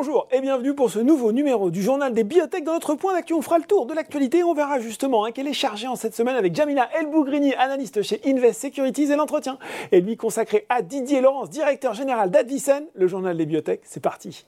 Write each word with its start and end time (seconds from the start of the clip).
Bonjour 0.00 0.28
et 0.30 0.40
bienvenue 0.40 0.76
pour 0.76 0.92
ce 0.92 1.00
nouveau 1.00 1.32
numéro 1.32 1.72
du 1.72 1.82
journal 1.82 2.12
des 2.12 2.22
biotech. 2.22 2.62
Dans 2.62 2.74
notre 2.74 2.94
point 2.94 3.14
d'actu, 3.14 3.34
on 3.34 3.42
fera 3.42 3.58
le 3.58 3.64
tour 3.64 3.84
de 3.84 3.94
l'actualité. 3.94 4.44
On 4.44 4.54
verra 4.54 4.78
justement 4.78 5.24
hein, 5.24 5.32
qu'elle 5.32 5.48
est 5.48 5.52
chargée 5.52 5.88
en 5.88 5.96
cette 5.96 6.14
semaine 6.14 6.36
avec 6.36 6.54
Jamila 6.54 6.88
Elbougrini, 6.96 7.52
analyste 7.54 8.02
chez 8.02 8.20
Invest 8.24 8.60
Securities 8.60 9.10
et 9.10 9.16
l'entretien 9.16 9.58
est 9.90 9.98
lui 9.98 10.16
consacré 10.16 10.66
à 10.68 10.82
Didier 10.82 11.20
Laurence, 11.20 11.50
directeur 11.50 11.94
général 11.94 12.30
d'Advicen, 12.30 12.84
le 12.94 13.08
journal 13.08 13.36
des 13.36 13.44
biotech. 13.44 13.80
C'est 13.82 13.98
parti. 13.98 14.46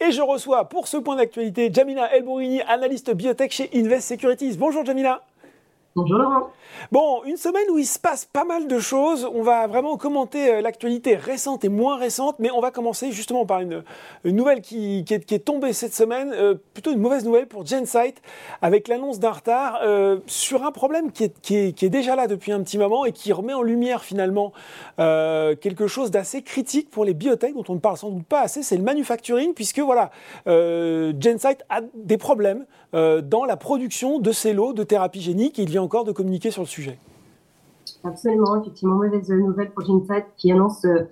Et 0.00 0.10
je 0.10 0.22
reçois 0.22 0.70
pour 0.70 0.88
ce 0.88 0.96
point 0.96 1.16
d'actualité 1.16 1.70
Jamila 1.70 2.10
Elbougrini, 2.16 2.62
analyste 2.62 3.12
biotech 3.14 3.52
chez 3.52 3.68
Invest 3.74 4.08
Securities. 4.08 4.56
Bonjour 4.56 4.86
Jamila. 4.86 5.22
Bon, 6.90 7.22
une 7.24 7.36
semaine 7.36 7.64
où 7.70 7.78
il 7.78 7.84
se 7.84 7.98
passe 7.98 8.24
pas 8.24 8.44
mal 8.44 8.66
de 8.66 8.78
choses. 8.78 9.28
On 9.34 9.42
va 9.42 9.66
vraiment 9.66 9.96
commenter 9.96 10.54
euh, 10.54 10.60
l'actualité 10.60 11.16
récente 11.16 11.64
et 11.64 11.68
moins 11.68 11.98
récente, 11.98 12.36
mais 12.38 12.50
on 12.50 12.60
va 12.60 12.70
commencer 12.70 13.12
justement 13.12 13.44
par 13.44 13.60
une, 13.60 13.82
nouvelle 14.24 14.62
qui, 14.62 15.04
est, 15.08 15.44
tombée 15.44 15.72
cette 15.72 15.94
semaine, 15.94 16.32
euh, 16.34 16.54
plutôt 16.72 16.92
une 16.92 17.00
mauvaise 17.00 17.24
nouvelle 17.24 17.46
pour 17.46 17.66
Gensight, 17.66 18.22
avec 18.62 18.88
l'annonce 18.88 19.20
d'un 19.20 19.32
retard 19.32 19.80
euh, 19.82 20.18
sur 20.26 20.64
un 20.64 20.72
problème 20.72 21.12
qui 21.12 21.24
est, 21.24 21.88
déjà 21.88 22.16
là 22.16 22.26
depuis 22.26 22.52
un 22.52 22.62
petit 22.62 22.78
moment 22.78 23.04
et 23.04 23.12
qui 23.12 23.32
remet 23.32 23.52
en 23.52 23.62
lumière 23.62 24.02
finalement 24.02 24.52
quelque 24.96 25.86
chose 25.86 26.10
d'assez 26.10 26.42
critique 26.42 26.90
pour 26.90 27.04
les 27.04 27.12
biotech, 27.12 27.54
dont 27.54 27.64
on 27.68 27.74
ne 27.74 27.80
parle 27.80 27.96
sans 27.96 28.10
doute 28.10 28.24
pas 28.24 28.40
assez, 28.40 28.62
c'est 28.62 28.76
le 28.76 28.82
manufacturing, 28.82 29.52
puisque 29.52 29.80
voilà, 29.80 30.10
Gensight 30.46 31.64
a 31.68 31.80
des 31.94 32.16
problèmes 32.16 32.64
dans 32.92 33.44
la 33.44 33.56
production 33.56 34.18
de 34.18 34.32
ces 34.32 34.52
lots 34.52 34.72
de 34.72 34.84
thérapie 34.84 35.20
génique. 35.20 35.58
Encore 35.82 36.04
de 36.04 36.12
communiquer 36.12 36.50
sur 36.50 36.62
le 36.62 36.68
sujet. 36.68 36.98
Absolument, 38.04 38.60
effectivement, 38.60 38.96
mauvaise 38.96 39.28
nouvelle 39.30 39.70
pour 39.70 39.84
Gensight 39.84 40.26
qui 40.36 40.50
annonce 40.50 40.84
euh, 40.84 41.08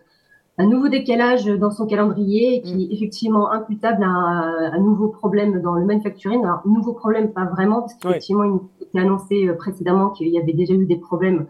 un 0.59 0.67
nouveau 0.67 0.89
décalage 0.89 1.47
dans 1.47 1.71
son 1.71 1.87
calendrier 1.87 2.57
et 2.57 2.63
qui 2.63 2.85
est 2.85 2.89
mm. 2.89 2.93
effectivement 2.93 3.51
imputable 3.51 4.03
à 4.05 4.09
un, 4.09 4.79
nouveau 4.81 5.09
problème 5.09 5.61
dans 5.63 5.75
le 5.75 5.85
manufacturing. 5.85 6.45
Alors, 6.45 6.61
nouveau 6.67 6.93
problème, 6.93 7.33
pas 7.33 7.45
vraiment, 7.45 7.81
parce 7.81 7.95
qu'effectivement, 7.95 8.45
il 8.45 8.85
était 8.87 8.99
annoncé 8.99 9.47
euh, 9.47 9.55
précédemment 9.55 10.11
qu'il 10.11 10.29
y 10.29 10.39
avait 10.39 10.53
déjà 10.53 10.75
eu 10.75 10.85
des 10.85 10.97
problèmes. 10.97 11.47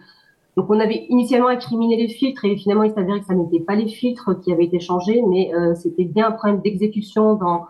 Donc, 0.57 0.67
on 0.69 0.79
avait 0.79 1.07
initialement 1.09 1.49
incriminé 1.49 1.97
les 1.97 2.09
filtres 2.09 2.45
et 2.45 2.57
finalement, 2.57 2.83
il 2.83 2.93
s'avérait 2.93 3.21
que 3.21 3.27
ça 3.27 3.35
n'était 3.35 3.61
pas 3.61 3.75
les 3.75 3.89
filtres 3.89 4.39
qui 4.41 4.53
avaient 4.53 4.65
été 4.65 4.81
changés, 4.81 5.23
mais 5.29 5.55
euh, 5.55 5.75
c'était 5.75 6.05
bien 6.05 6.29
un 6.29 6.33
problème 6.33 6.61
d'exécution 6.61 7.35
dans 7.35 7.67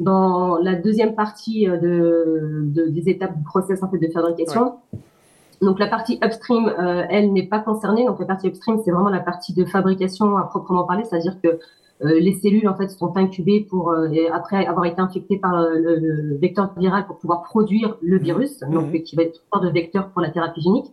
dans 0.00 0.56
la 0.56 0.74
deuxième 0.74 1.14
partie 1.14 1.68
euh, 1.68 1.76
de, 1.76 2.88
des 2.88 3.08
étapes 3.08 3.36
du 3.36 3.44
process 3.44 3.82
en 3.82 3.90
fait 3.90 3.98
de 3.98 4.10
fabrication. 4.10 4.76
Donc 5.60 5.78
la 5.78 5.86
partie 5.86 6.18
upstream, 6.24 6.68
euh, 6.68 7.04
elle 7.10 7.32
n'est 7.34 7.46
pas 7.46 7.58
concernée. 7.58 8.06
Donc 8.06 8.18
la 8.18 8.24
partie 8.24 8.48
upstream, 8.48 8.80
c'est 8.82 8.90
vraiment 8.90 9.10
la 9.10 9.20
partie 9.20 9.52
de 9.52 9.64
fabrication 9.66 10.38
à 10.38 10.44
proprement 10.44 10.84
parler, 10.84 11.04
c'est-à-dire 11.04 11.36
que 11.42 11.48
euh, 11.48 12.18
les 12.18 12.32
cellules 12.32 12.66
en 12.66 12.74
fait 12.74 12.88
sont 12.88 13.14
incubées 13.18 13.60
pour 13.60 13.94
après 14.32 14.64
avoir 14.64 14.86
été 14.86 15.00
infectées 15.00 15.36
par 15.36 15.52
le, 15.52 16.38
vecteur 16.38 16.72
viral 16.78 17.06
pour 17.06 17.18
pouvoir 17.18 17.42
produire 17.42 17.98
le 18.00 18.16
mmh. 18.16 18.22
virus, 18.22 18.60
donc 18.60 18.90
mmh. 18.90 19.02
qui 19.02 19.16
va 19.16 19.24
être 19.24 19.42
de 19.62 19.68
vecteur 19.68 20.08
pour 20.08 20.22
la 20.22 20.30
thérapie 20.30 20.62
génique. 20.62 20.90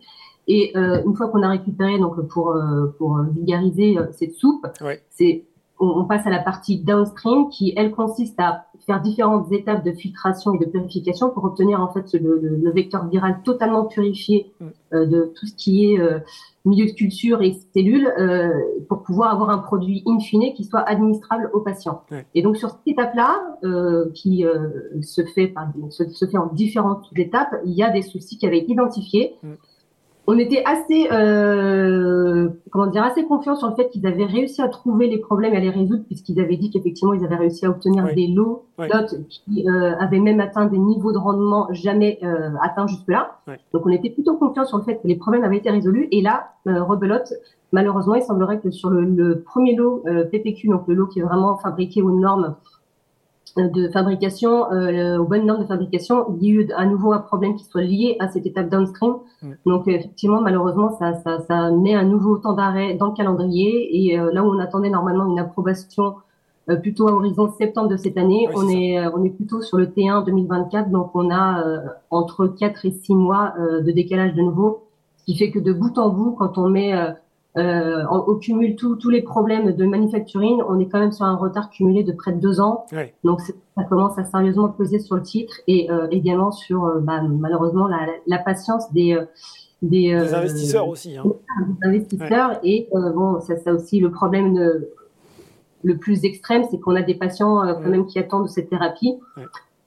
Et 0.49 0.77
une 0.77 1.15
fois 1.15 1.27
qu'on 1.29 1.43
a 1.43 1.49
récupéré 1.49 1.99
donc 1.99 2.25
pour 2.27 2.57
pour 2.97 3.19
vulgariser 3.35 3.97
cette 4.11 4.33
soupe, 4.33 4.65
c'est 5.09 5.45
on, 5.79 6.05
passe 6.05 6.25
à 6.25 6.29
la 6.29 6.39
partie 6.39 6.79
downstream 6.79 7.49
qui, 7.49 7.73
elle, 7.75 7.91
consiste 7.91 8.39
à 8.39 8.65
faire 8.85 9.01
différentes 9.01 9.51
étapes 9.51 9.83
de 9.83 9.91
filtration 9.91 10.53
et 10.53 10.59
de 10.59 10.65
purification 10.65 11.29
pour 11.29 11.43
obtenir 11.43 11.81
en 11.81 11.91
fait 11.91 12.13
le, 12.13 12.71
vecteur 12.71 13.07
viral 13.07 13.41
totalement 13.43 13.85
purifié 13.85 14.51
mm. 14.59 14.65
euh, 14.93 15.05
de 15.05 15.33
tout 15.35 15.45
ce 15.45 15.55
qui 15.55 15.93
est 15.93 15.99
euh, 15.99 16.19
milieu 16.65 16.85
de 16.85 16.91
culture 16.91 17.41
et 17.41 17.55
cellules 17.73 18.07
euh, 18.19 18.49
pour 18.89 19.03
pouvoir 19.03 19.31
avoir 19.33 19.49
un 19.49 19.59
produit 19.59 20.03
in 20.07 20.19
fine 20.19 20.53
qui 20.53 20.63
soit 20.63 20.81
administrable 20.81 21.49
aux 21.53 21.61
patients. 21.61 22.01
Et 22.35 22.41
donc 22.41 22.57
sur 22.57 22.69
cette 22.69 22.87
étape-là, 22.87 23.39
qui 24.13 24.45
se 25.01 25.23
fait 25.25 25.47
par, 25.47 25.67
se, 25.89 26.25
fait 26.25 26.37
en 26.37 26.47
différentes 26.47 27.05
étapes, 27.15 27.55
il 27.65 27.73
y 27.73 27.83
a 27.83 27.89
des 27.89 28.01
soucis 28.01 28.37
qui 28.37 28.45
avaient 28.45 28.59
été 28.59 28.73
identifiés. 28.73 29.35
Mm 29.43 29.53
on 30.29 30.37
était 30.37 30.61
assez, 30.65 31.07
euh, 31.09 32.49
comment 32.69 32.87
dire, 32.87 33.03
assez 33.03 33.23
confiants 33.23 33.55
sur 33.55 33.69
le 33.69 33.75
fait 33.75 33.87
qu'ils 33.89 34.05
avaient 34.05 34.25
réussi 34.25 34.61
à 34.61 34.67
trouver 34.67 35.07
les 35.07 35.19
problèmes 35.19 35.53
et 35.53 35.57
à 35.57 35.59
les 35.61 35.69
résoudre, 35.69 36.03
puisqu'ils 36.05 36.41
avaient 36.41 36.57
dit 36.57 36.69
qu'effectivement 36.69 37.13
ils 37.13 37.23
avaient 37.23 37.37
réussi 37.37 37.65
à 37.65 37.69
obtenir 37.69 38.13
des 38.13 38.27
lots 38.27 38.65
qui 39.29 39.67
euh, 39.69 39.95
avaient 39.97 40.19
même 40.19 40.41
atteint 40.41 40.65
des 40.65 40.77
niveaux 40.77 41.13
de 41.13 41.17
rendement 41.17 41.67
jamais 41.71 42.19
euh, 42.23 42.49
atteints 42.61 42.87
jusque-là. 42.87 43.39
Donc 43.71 43.85
on 43.85 43.89
était 43.89 44.09
plutôt 44.09 44.35
confiants 44.35 44.65
sur 44.65 44.77
le 44.77 44.83
fait 44.83 44.95
que 44.95 45.07
les 45.07 45.15
problèmes 45.15 45.45
avaient 45.45 45.57
été 45.57 45.69
résolus. 45.69 46.09
Et 46.11 46.21
là, 46.21 46.49
euh, 46.67 46.83
rebelote, 46.83 47.33
malheureusement, 47.71 48.15
il 48.15 48.21
semblerait 48.21 48.59
que 48.59 48.69
sur 48.69 48.89
le, 48.89 49.05
le 49.05 49.39
premier 49.39 49.75
lot 49.75 50.03
euh, 50.07 50.25
PPQ, 50.25 50.67
donc 50.67 50.89
le 50.89 50.93
lot 50.93 51.07
qui 51.07 51.19
est 51.19 51.23
vraiment 51.23 51.55
fabriqué 51.55 52.01
aux 52.01 52.11
normes 52.11 52.55
de 53.57 53.89
fabrication, 53.89 54.71
euh, 54.71 55.17
aux 55.17 55.25
bonnes 55.25 55.45
normes 55.45 55.61
de 55.61 55.67
fabrication, 55.67 56.25
il 56.39 56.47
y 56.47 56.51
a 56.51 56.61
eu 56.61 56.71
à 56.75 56.85
nouveau 56.85 57.13
un 57.13 57.19
problème 57.19 57.55
qui 57.55 57.65
soit 57.65 57.81
lié 57.81 58.15
à 58.19 58.27
cette 58.27 58.45
étape 58.45 58.69
downstream. 58.69 59.15
Donc 59.65 59.87
effectivement, 59.87 60.41
malheureusement, 60.41 60.95
ça, 60.97 61.15
ça, 61.23 61.39
ça, 61.41 61.71
met 61.71 61.95
un 61.95 62.03
nouveau 62.03 62.37
temps 62.37 62.53
d'arrêt 62.53 62.95
dans 62.95 63.07
le 63.07 63.13
calendrier. 63.13 64.07
Et 64.07 64.19
euh, 64.19 64.31
là 64.31 64.43
où 64.43 64.47
on 64.47 64.59
attendait 64.59 64.89
normalement 64.89 65.25
une 65.25 65.39
approbation 65.39 66.15
euh, 66.69 66.75
plutôt 66.75 67.07
à 67.07 67.11
horizon 67.13 67.51
septembre 67.57 67.89
de 67.89 67.97
cette 67.97 68.17
année, 68.17 68.47
on 68.55 68.67
est 68.69 68.99
euh, 68.99 69.09
on 69.15 69.23
est 69.23 69.29
plutôt 69.29 69.61
sur 69.61 69.77
le 69.77 69.87
T1 69.87 70.25
2024. 70.25 70.89
Donc 70.89 71.11
on 71.13 71.31
a 71.31 71.63
entre 72.09 72.47
4 72.47 72.85
et 72.85 72.91
6 72.91 73.15
mois 73.15 73.53
de 73.59 73.91
décalage 73.91 74.33
de 74.33 74.41
nouveau, 74.41 74.83
ce 75.17 75.25
qui 75.25 75.37
fait 75.37 75.51
que 75.51 75.59
de 75.59 75.73
bout 75.73 75.97
en 75.97 76.09
bout, 76.09 76.31
quand 76.31 76.57
on 76.57 76.69
met 76.69 76.93
euh, 77.57 78.03
on, 78.11 78.35
cumule 78.35 78.75
tous 78.75 79.09
les 79.09 79.21
problèmes 79.21 79.71
de 79.71 79.85
manufacturing, 79.85 80.61
on 80.67 80.79
est 80.79 80.87
quand 80.87 80.99
même 80.99 81.11
sur 81.11 81.25
un 81.25 81.35
retard 81.35 81.69
cumulé 81.69 82.03
de 82.03 82.11
près 82.11 82.31
de 82.31 82.39
deux 82.39 82.59
ans. 82.59 82.85
Donc 83.23 83.41
ça 83.41 83.83
commence 83.89 84.17
à 84.17 84.25
sérieusement 84.25 84.69
peser 84.69 84.99
sur 84.99 85.15
le 85.15 85.23
titre 85.23 85.59
et 85.67 85.89
euh, 85.89 86.07
également 86.11 86.51
sur 86.51 86.85
euh, 86.85 86.99
bah, 86.99 87.21
malheureusement 87.21 87.87
la, 87.87 88.37
patience 88.39 88.91
des 88.93 89.19
des, 89.81 90.13
investisseurs 90.13 90.87
aussi. 90.87 91.17
Hein. 91.17 91.23
Des 91.81 91.87
investisseurs 91.87 92.59
et 92.63 92.89
bon 92.91 93.39
ça, 93.41 93.57
ça 93.57 93.73
aussi 93.73 93.99
le 93.99 94.11
problème 94.11 94.57
le 95.83 95.97
plus 95.97 96.25
extrême, 96.25 96.63
c'est 96.69 96.79
qu'on 96.79 96.95
a 96.95 97.01
des 97.01 97.15
patients 97.15 97.61
quand 97.61 97.89
même 97.89 98.05
qui 98.05 98.19
attendent 98.19 98.49
cette 98.49 98.69
thérapie 98.69 99.15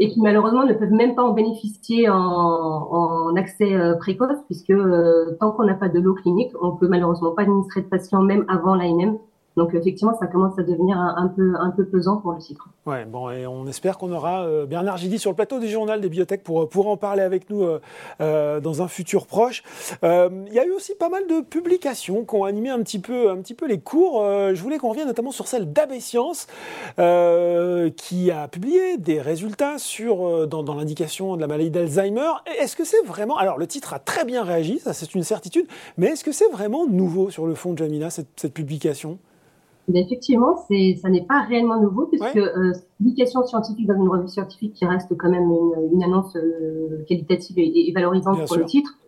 et 0.01 0.09
qui 0.09 0.21
malheureusement 0.21 0.65
ne 0.65 0.73
peuvent 0.73 0.93
même 0.93 1.15
pas 1.15 1.23
en 1.23 1.33
bénéficier 1.33 2.09
en, 2.09 3.37
accès 3.37 3.75
euh, 3.75 3.95
précoce, 3.97 4.39
puisque 4.47 4.71
euh, 4.71 5.37
tant 5.39 5.53
qu'on 5.53 5.65
n'a 5.65 5.75
pas 5.75 5.91
de 5.91 6.01
l'eau 6.01 6.15
clinique, 6.15 6.53
on 6.61 6.73
peut 6.73 6.89
malheureusement 6.89 7.33
pas 7.33 7.43
administrer 7.43 7.83
de 7.83 7.87
patients 7.87 8.23
même 8.23 8.45
avant 8.49 8.75
l'ANM. 8.75 9.19
Donc 9.57 9.75
effectivement, 9.75 10.17
ça 10.19 10.27
commence 10.27 10.57
à 10.59 10.63
devenir 10.63 10.97
un, 10.97 11.27
peu, 11.27 11.55
un 11.59 11.71
peu 11.71 11.85
pesant 11.85 12.19
pour 12.19 12.33
le 12.33 12.41
cycle. 12.41 12.63
Ouais, 12.87 13.05
bon, 13.05 13.31
et 13.31 13.47
on 13.47 13.67
espère 13.67 13.99
qu'on 13.99 14.13
aura 14.13 14.45
euh, 14.45 14.65
Bernard 14.65 14.97
Gidi 14.97 15.19
sur 15.19 15.31
le 15.31 15.37
plateau 15.37 15.59
du 15.59 15.69
journal 15.69 16.01
des 16.01 16.09
biotech 16.09 16.45
pour, 16.45 16.69
pour 16.69 16.89
en 16.89 16.97
parler 16.97 17.23
avec 17.23 17.51
nous 17.51 17.65
euh, 17.65 17.81
euh, 18.21 18.61
dans 18.61 18.81
un 18.81 18.89
futur 18.89 19.27
proche. 19.27 19.63
Il 20.03 20.53
y 20.53 20.59
a 20.59 20.65
eu 20.65 20.71
aussi 20.71 20.95
pas 20.95 21.09
mal 21.09 21.27
de 21.27 21.41
publications 21.41 22.25
qui 22.25 22.35
ont 22.37 22.45
animé 22.45 22.71
un 22.71 22.79
petit 22.79 23.01
peu, 23.01 23.31
un 23.31 23.37
petit 23.39 23.55
peu 23.55 23.67
les 23.67 23.81
cours. 23.81 24.23
je 24.23 24.63
voulais 24.63 24.79
qu'on 24.79 24.91
revienne 24.91 25.09
notamment 25.09 25.33
sur 25.33 25.47
celle 25.47 25.73
d'AB 25.73 25.99
Science, 25.99 26.47
qui 27.97 28.31
a 28.31 28.49
publié 28.49 28.99
des 28.99 29.21
résultats 29.21 29.79
sur, 29.79 30.47
dans, 30.47 30.75
l'indication 30.75 31.37
de 31.37 31.41
la 31.41 31.47
maladie 31.47 31.71
d'Alzheimer. 31.71 32.31
Est-ce 32.61 32.77
que 32.77 32.85
c'est 32.85 33.05
vraiment... 33.05 33.37
Alors 33.37 33.59
le 33.59 33.67
titre 33.67 33.95
a 33.95 33.99
très 33.99 34.25
bien 34.25 34.45
réagi, 34.45 34.79
ça 34.79 34.93
c'est 34.93 35.15
une 35.15 35.25
certitude, 35.25 35.67
mais 35.97 36.09
est-ce 36.09 36.25
que 36.25 36.33
c'est 36.33 36.51
vraiment 36.51 36.87
nouveau 36.87 37.31
sur 37.31 37.47
le 37.47 37.55
fond, 37.55 37.77
Jamina, 37.77 38.11
cette, 38.11 38.29
cette 38.37 38.55
publication? 38.55 39.19
Effectivement, 39.99 40.57
c'est, 40.69 40.99
ça 41.01 41.09
n'est 41.09 41.25
pas 41.25 41.43
réellement 41.43 41.81
nouveau 41.81 42.07
puisque 42.07 42.37
euh, 42.37 42.73
publication 42.99 43.45
scientifique 43.47 43.87
dans 43.87 43.97
une 43.97 44.09
revue 44.09 44.29
scientifique 44.29 44.75
qui 44.75 44.85
reste 44.85 45.17
quand 45.17 45.31
même 45.31 45.51
une, 45.93 46.03
annonce 46.03 46.37
euh, 46.37 47.05
qualitative 47.09 47.59
et, 47.59 47.93
valorisante 47.95 48.47
pour 48.47 48.57
le 48.57 48.65
titre, 48.65 48.99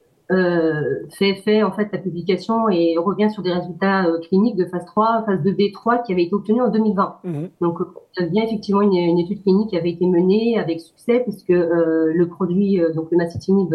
fait, 1.11 1.35
fait 1.35 1.63
en 1.63 1.73
fait 1.73 1.89
la 1.93 1.99
publication 1.99 2.69
et 2.69 2.97
revient 2.99 3.31
sur 3.31 3.43
des 3.43 3.53
résultats 3.53 4.07
euh, 4.07 4.19
cliniques 4.21 4.57
de 4.57 4.65
phase 4.65 4.85
3, 4.87 5.25
phase 5.27 5.41
2B3 5.41 6.05
qui 6.05 6.13
avaient 6.13 6.25
été 6.25 6.35
obtenus 6.35 6.63
en 6.63 6.71
2020. 6.71 7.17
Mhm. 7.25 7.49
Donc, 7.61 7.79
il 8.17 8.23
y 8.23 8.27
a 8.27 8.29
bien 8.29 8.45
effectivement 8.45 8.83
une, 8.83 8.95
une, 8.95 9.19
étude 9.19 9.43
clinique 9.43 9.71
qui 9.71 9.77
avait 9.77 9.91
été 9.91 10.07
menée 10.07 10.59
avec 10.59 10.81
succès 10.81 11.21
puisque 11.21 11.51
euh, 11.51 12.13
le 12.15 12.29
produit, 12.29 12.81
donc 12.95 13.11
le 13.11 13.19
macitinib, 13.19 13.75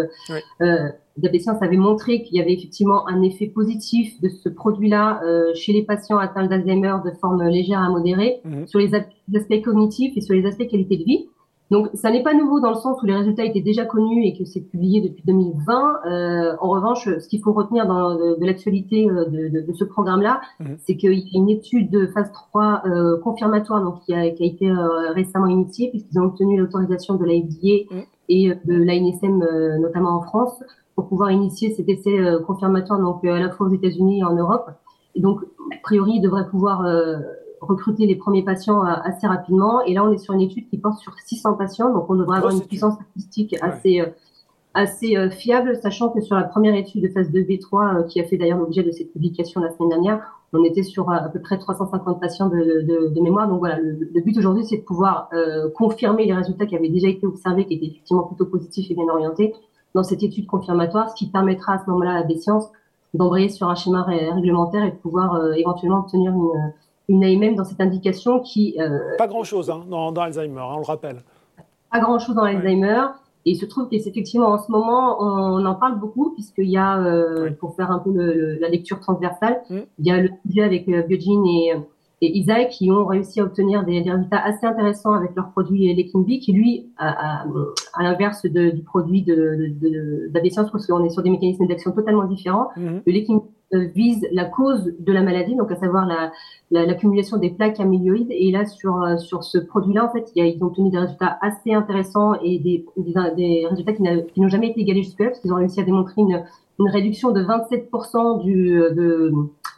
euh, 0.61 0.89
avait 1.61 1.77
montré 1.77 2.21
qu'il 2.21 2.37
y 2.37 2.41
avait 2.41 2.53
effectivement 2.53 3.07
un 3.07 3.21
effet 3.23 3.47
positif 3.47 4.21
de 4.21 4.29
ce 4.29 4.49
produit-là 4.49 5.21
chez 5.55 5.73
les 5.73 5.83
patients 5.83 6.19
atteints 6.19 6.45
d'Alzheimer 6.45 6.97
de 7.03 7.11
forme 7.19 7.43
légère 7.47 7.79
à 7.79 7.89
modérée 7.89 8.41
mhm. 8.45 8.67
sur 8.67 8.79
les 8.79 8.93
aspects 8.93 9.61
cognitifs 9.63 10.15
et 10.15 10.21
sur 10.21 10.35
les 10.35 10.45
aspects 10.45 10.67
qualité 10.67 10.97
de 10.97 11.03
vie. 11.03 11.27
Donc, 11.69 11.89
ça 11.93 12.11
n'est 12.11 12.23
pas 12.23 12.33
nouveau 12.33 12.61
dans 12.61 12.69
le 12.69 12.75
sens 12.75 13.01
où 13.01 13.05
les 13.05 13.15
résultats 13.15 13.43
étaient 13.43 13.61
déjà 13.61 13.85
connus 13.85 14.25
et 14.25 14.37
que 14.37 14.45
c'est 14.45 14.61
publié 14.61 15.01
depuis 15.01 15.23
2020. 15.25 15.99
Euh, 16.05 16.55
en 16.61 16.69
revanche, 16.69 17.09
ce 17.19 17.27
qu'il 17.27 17.41
faut 17.41 17.51
retenir 17.51 17.85
dans, 17.85 18.15
de, 18.15 18.45
l'actualité 18.45 19.09
euh, 19.09 19.25
de, 19.25 19.49
de, 19.49 19.61
de, 19.61 19.73
ce 19.73 19.83
programme-là, 19.83 20.39
mhm. 20.61 20.77
c'est 20.85 20.95
qu'il 20.95 21.11
y 21.13 21.37
a 21.37 21.39
une 21.39 21.49
étude 21.49 21.89
de 21.89 22.07
phase 22.07 22.31
3 22.31 22.83
euh, 22.85 23.17
confirmatoire 23.19 23.83
donc, 23.83 24.01
qui, 24.05 24.13
a, 24.13 24.29
qui 24.29 24.43
a 24.43 24.45
été 24.45 24.69
euh, 24.69 25.11
récemment 25.11 25.47
initiée 25.47 25.89
puisqu'ils 25.89 26.19
ont 26.19 26.25
obtenu 26.25 26.57
l'autorisation 26.57 27.15
de 27.15 27.25
la 27.25 27.33
FDA 27.33 27.93
mhm. 27.93 28.03
et 28.29 28.53
de 28.63 28.73
l'ANSM, 28.73 29.79
notamment 29.81 30.17
en 30.17 30.21
France, 30.21 30.63
pour 30.95 31.07
pouvoir 31.07 31.31
initier 31.31 31.71
cet 31.71 31.89
essai 31.89 32.17
confirmatoire 32.45 32.99
donc 32.99 33.23
à 33.25 33.39
la 33.39 33.49
fois 33.49 33.67
aux 33.67 33.73
États-Unis 33.73 34.19
et 34.19 34.23
en 34.23 34.35
Europe. 34.35 34.69
Et 35.15 35.21
donc, 35.21 35.41
a 35.73 35.77
priori, 35.83 36.13
il 36.15 36.21
devrait 36.21 36.47
pouvoir 36.49 36.83
recruter 37.61 38.05
les 38.05 38.15
premiers 38.15 38.43
patients 38.43 38.81
assez 38.81 39.27
rapidement. 39.27 39.81
Et 39.81 39.93
là, 39.93 40.03
on 40.03 40.11
est 40.11 40.17
sur 40.17 40.33
une 40.33 40.41
étude 40.41 40.69
qui 40.69 40.77
porte 40.77 40.99
sur 40.99 41.13
600 41.25 41.53
patients, 41.53 41.93
donc 41.93 42.09
on 42.09 42.15
devrait 42.15 42.37
avoir 42.37 42.53
une 42.53 42.61
puissance 42.61 42.95
statistique 42.95 43.55
assez 43.61 44.03
assez 44.77 45.17
euh, 45.17 45.29
fiable, 45.31 45.75
sachant 45.81 46.09
que 46.09 46.21
sur 46.21 46.35
la 46.35 46.43
première 46.43 46.75
étude 46.75 47.01
de 47.01 47.07
phase 47.07 47.31
2B3, 47.31 47.97
euh, 47.97 48.03
qui 48.03 48.21
a 48.21 48.23
fait 48.23 48.37
d'ailleurs 48.37 48.59
l'objet 48.59 48.83
de 48.83 48.91
cette 48.91 49.11
publication 49.11 49.59
la 49.59 49.71
semaine 49.71 49.89
dernière, 49.89 50.21
on 50.53 50.63
était 50.63 50.83
sur 50.83 51.09
à 51.11 51.27
peu 51.29 51.41
près 51.41 51.57
350 51.57 52.21
patients 52.21 52.47
de, 52.47 53.09
de, 53.13 53.21
mémoire. 53.21 53.49
Donc 53.49 53.59
voilà, 53.59 53.79
le, 53.79 54.21
but 54.21 54.37
aujourd'hui, 54.37 54.65
c'est 54.65 54.77
de 54.77 54.83
pouvoir 54.83 55.29
euh, 55.33 55.69
confirmer 55.71 56.25
les 56.25 56.33
résultats 56.33 56.67
qui 56.67 56.75
avaient 56.75 56.89
déjà 56.89 57.07
été 57.07 57.25
observés, 57.25 57.65
qui 57.65 57.73
étaient 57.73 57.87
effectivement 57.87 58.23
plutôt 58.23 58.45
positifs 58.45 58.89
et 58.89 58.93
bien 58.93 59.07
orientés 59.09 59.53
dans 59.95 60.03
cette 60.03 60.23
étude 60.23 60.45
confirmatoire, 60.45 61.09
ce 61.09 61.15
qui 61.15 61.29
permettra 61.29 61.73
à 61.73 61.77
ce 61.79 61.89
moment-là 61.89 62.11
à 62.11 62.23
la 62.23 62.35
sciences 62.37 62.69
d'embrayer 63.13 63.49
sur 63.49 63.67
un 63.67 63.75
schéma 63.75 64.03
réglementaire 64.03 64.83
et 64.83 64.91
de 64.91 64.95
pouvoir 64.95 65.53
éventuellement 65.55 65.99
obtenir 65.99 66.31
une, 66.33 66.51
une 67.07 67.23
AMM 67.23 67.55
dans 67.55 67.63
cette 67.63 67.81
indication 67.81 68.39
qui... 68.39 68.77
Pas 69.17 69.27
grand-chose 69.27 69.69
hein, 69.69 69.83
dans, 69.89 70.11
dans, 70.11 70.21
Alzheimer, 70.21 70.59
hein, 70.59 70.73
on 70.75 70.79
le 70.79 70.85
rappelle. 70.85 71.17
Pas 71.91 71.99
grand-chose 71.99 72.35
dans 72.35 72.43
Alzheimer. 72.43 73.03
Et 73.47 73.51
il 73.51 73.55
se 73.55 73.65
trouve 73.65 73.87
qu'effectivement, 73.87 74.47
en 74.47 74.57
ce 74.57 74.69
moment, 74.69 75.21
on 75.21 75.65
en 75.65 75.75
parle 75.75 75.97
beaucoup, 75.97 76.31
puisqu'il 76.33 76.69
y 76.69 76.75
a, 76.75 76.99
euh, 76.99 77.49
pour 77.61 77.75
faire 77.75 77.91
un 77.91 77.99
peu 77.99 78.11
la 78.59 78.67
lecture 78.67 78.99
transversale, 78.99 79.61
mm. 79.69 79.77
il 79.99 80.05
y 80.05 80.11
a 80.11 80.21
le 80.21 80.29
sujet 80.45 80.63
avec 80.63 80.89
euh, 80.89 81.01
Biogene 81.03 81.45
et, 81.45 81.73
et 82.21 82.37
Isaac 82.37 82.71
qui 82.71 82.91
ont 82.91 83.05
réussi 83.05 83.39
à 83.39 83.43
obtenir 83.43 83.85
des, 83.85 84.01
résultats 84.01 84.43
assez 84.43 84.65
intéressants 84.65 85.13
avec 85.13 85.33
leur 85.33 85.51
produit 85.51 85.93
Lekinbi, 85.93 86.39
qui 86.39 86.51
lui, 86.51 86.89
à, 86.97 87.43
à, 87.43 88.03
l'inverse 88.03 88.45
du 88.45 88.83
produit 88.83 89.21
de, 89.21 89.33
de, 89.35 90.29
de, 90.29 90.71
parce 90.71 90.85
qu'on 90.85 91.05
est 91.05 91.09
sur 91.09 91.23
des 91.23 91.29
mécanismes 91.29 91.67
d'action 91.67 91.93
totalement 91.93 92.25
différents, 92.25 92.67
mm. 92.75 92.97
le 93.05 93.31
euh, 93.31 93.39
vise 93.71 94.25
la 94.31 94.45
cause 94.45 94.93
de 94.99 95.11
la 95.13 95.21
maladie, 95.21 95.55
donc 95.55 95.71
à 95.71 95.75
savoir 95.75 96.05
la, 96.05 96.31
l'accumulation 96.71 97.37
des 97.37 97.49
plaques 97.49 97.79
amyloïdes. 97.79 98.31
Et 98.31 98.51
là, 98.51 98.65
sur, 98.65 99.01
euh, 99.01 99.17
sur 99.17 99.43
ce 99.43 99.57
produit-là, 99.57 100.05
en 100.05 100.11
fait, 100.11 100.31
ils 100.35 100.63
ont 100.63 100.67
obtenu 100.67 100.89
des 100.89 100.99
résultats 100.99 101.37
assez 101.41 101.73
intéressants 101.73 102.35
et 102.41 102.59
des, 102.59 102.85
des, 103.35 103.65
résultats 103.67 103.93
qui 103.93 104.41
n'ont 104.41 104.49
jamais 104.49 104.69
été 104.69 104.81
égalés 104.81 105.03
jusque-là, 105.03 105.27
parce 105.27 105.39
qu'ils 105.39 105.53
ont 105.53 105.57
réussi 105.57 105.79
à 105.79 105.83
démontrer 105.83 106.21
une, 106.21 106.43
une 106.79 106.89
réduction 106.89 107.31
de 107.31 107.41
27% 107.41 108.43
du, 108.43 108.69
de, 108.71 109.31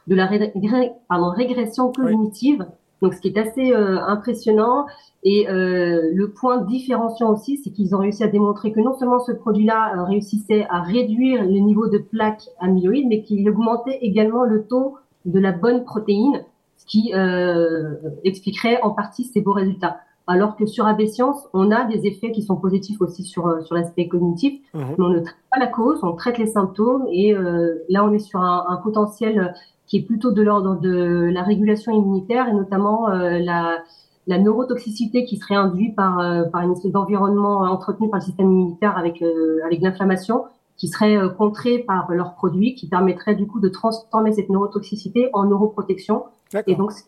de 0.08 0.16
la 0.16 0.28
régression 0.28 1.92
cognitive. 1.92 2.66
Donc, 3.02 3.14
ce 3.14 3.22
qui 3.22 3.30
est 3.30 3.38
assez 3.38 3.74
euh, 3.74 4.00
impressionnant. 4.06 4.86
Et 5.24 5.50
euh, 5.50 6.12
le 6.14 6.32
point 6.32 6.62
différenciant 6.62 7.32
aussi, 7.32 7.58
c'est 7.58 7.72
qu'ils 7.72 7.94
ont 7.94 8.00
réussi 8.00 8.24
à 8.24 8.28
démontrer 8.28 8.72
que 8.72 8.80
non 8.80 8.98
seulement 8.98 9.20
ce 9.20 9.34
produit-là 9.34 9.96
euh, 9.98 10.04
réussissait 10.06 10.66
à 10.70 10.82
réduire 10.82 11.44
le 11.44 11.60
niveau 11.60 11.88
de 11.88 11.98
plaques 11.98 12.48
amyloïdes, 12.60 13.08
mais 13.08 13.22
qu'il 13.22 13.48
augmentait 13.50 14.00
également 14.02 14.44
le 14.44 14.66
taux 14.66 14.98
de 15.26 15.40
la 15.40 15.52
bonne 15.52 15.84
protéine, 15.84 16.46
ce 16.78 16.86
qui 16.86 17.12
euh, 17.14 17.96
expliquerait 18.24 18.82
en 18.82 18.92
partie 18.92 19.26
ces 19.26 19.42
beaux 19.42 19.54
résultats. 19.54 20.00
Alors 20.26 20.56
que 20.56 20.68
sur 20.68 20.86
AB 20.86 21.02
on 21.54 21.72
a 21.72 21.86
des 21.86 22.06
effets 22.06 22.32
qui 22.32 22.44
sont 22.44 22.56
positifs 22.56 23.02
aussi 23.02 23.24
sur, 23.24 23.48
euh, 23.48 23.62
sur 23.62 23.76
l'aspect 23.76 24.08
cognitif, 24.08 24.62
mmh. 24.74 24.80
mais 24.80 25.04
on 25.04 25.10
ne 25.10 25.20
traite 25.20 25.36
pas 25.52 25.60
la 25.60 25.68
cause, 25.68 26.00
on 26.04 26.14
traite 26.14 26.38
les 26.38 26.48
symptômes, 26.48 27.08
et 27.12 27.34
là 27.90 28.06
on 28.06 28.14
est 28.14 28.20
sur 28.20 28.40
un, 28.40 28.66
un 28.70 28.78
potentiel 28.78 29.54
qui 29.90 29.98
est 29.98 30.04
plutôt 30.04 30.32
de 30.32 30.42
l'ordre 30.42 30.80
de 30.80 31.30
la 31.34 31.44
régulation 31.44 31.92
immunitaire 31.92 32.48
et 32.48 32.54
notamment 32.54 33.10
la 33.10 33.80
la 34.30 34.38
neurotoxicité 34.38 35.26
qui 35.26 35.38
serait 35.38 35.56
induite 35.56 35.96
par, 35.96 36.20
euh, 36.20 36.44
par 36.44 36.62
une 36.62 36.74
espèce 36.74 36.92
d'environnement 36.92 37.62
entretenu 37.62 38.10
par 38.10 38.20
le 38.20 38.26
système 38.26 38.52
immunitaire 38.52 38.96
avec, 38.96 39.24
euh, 39.24 39.58
avec 39.66 39.82
l'inflammation, 39.82 40.46
qui 40.78 40.88
serait 40.88 41.18
euh, 41.18 41.30
contrée 41.30 41.80
par 41.80 42.12
leurs 42.12 42.36
produits, 42.36 42.76
qui 42.76 42.88
permettrait 42.88 43.34
du 43.34 43.48
coup 43.48 43.60
de 43.60 43.70
transformer 43.70 44.32
cette 44.32 44.50
neurotoxicité 44.50 45.30
en 45.34 45.46
neuroprotection. 45.46 46.26
Et 46.68 46.76
donc, 46.76 46.92
ça 46.92 47.04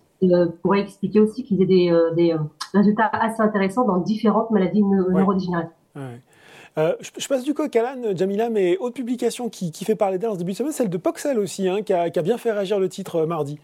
pourrait 0.64 0.82
expliquer 0.82 1.20
aussi 1.20 1.44
qu'ils 1.44 1.62
aient 1.62 1.68
des, 1.68 2.00
des 2.16 2.36
résultats 2.76 3.08
assez 3.08 3.42
intéressants 3.42 3.86
dans 3.86 3.98
différentes 3.98 4.52
maladies 4.52 4.84
neurodégénératives. 4.84 5.72
Je, 6.78 7.28
passe 7.28 7.44
du 7.44 7.54
coq 7.54 7.76
à 7.76 7.84
l'âne, 7.84 8.18
Jamila, 8.18 8.50
mais 8.50 8.78
autre 8.78 8.96
publication 8.96 9.50
qui, 9.50 9.72
qui 9.72 9.86
fait 9.86 9.96
parler 9.96 10.18
d'elle 10.18 10.30
en 10.30 10.34
ce 10.34 10.40
début 10.40 10.52
de 10.52 10.58
semaine, 10.58 10.72
celle 10.72 10.90
de 10.90 10.98
Poxel 10.98 11.38
aussi, 11.40 11.68
hein, 11.68 11.82
qui, 11.82 11.94
a, 11.94 12.10
qui, 12.10 12.20
a, 12.20 12.22
bien 12.22 12.38
fait 12.38 12.52
réagir 12.52 12.80
le 12.80 12.90
titre 12.90 13.26
mardi. 13.26 13.60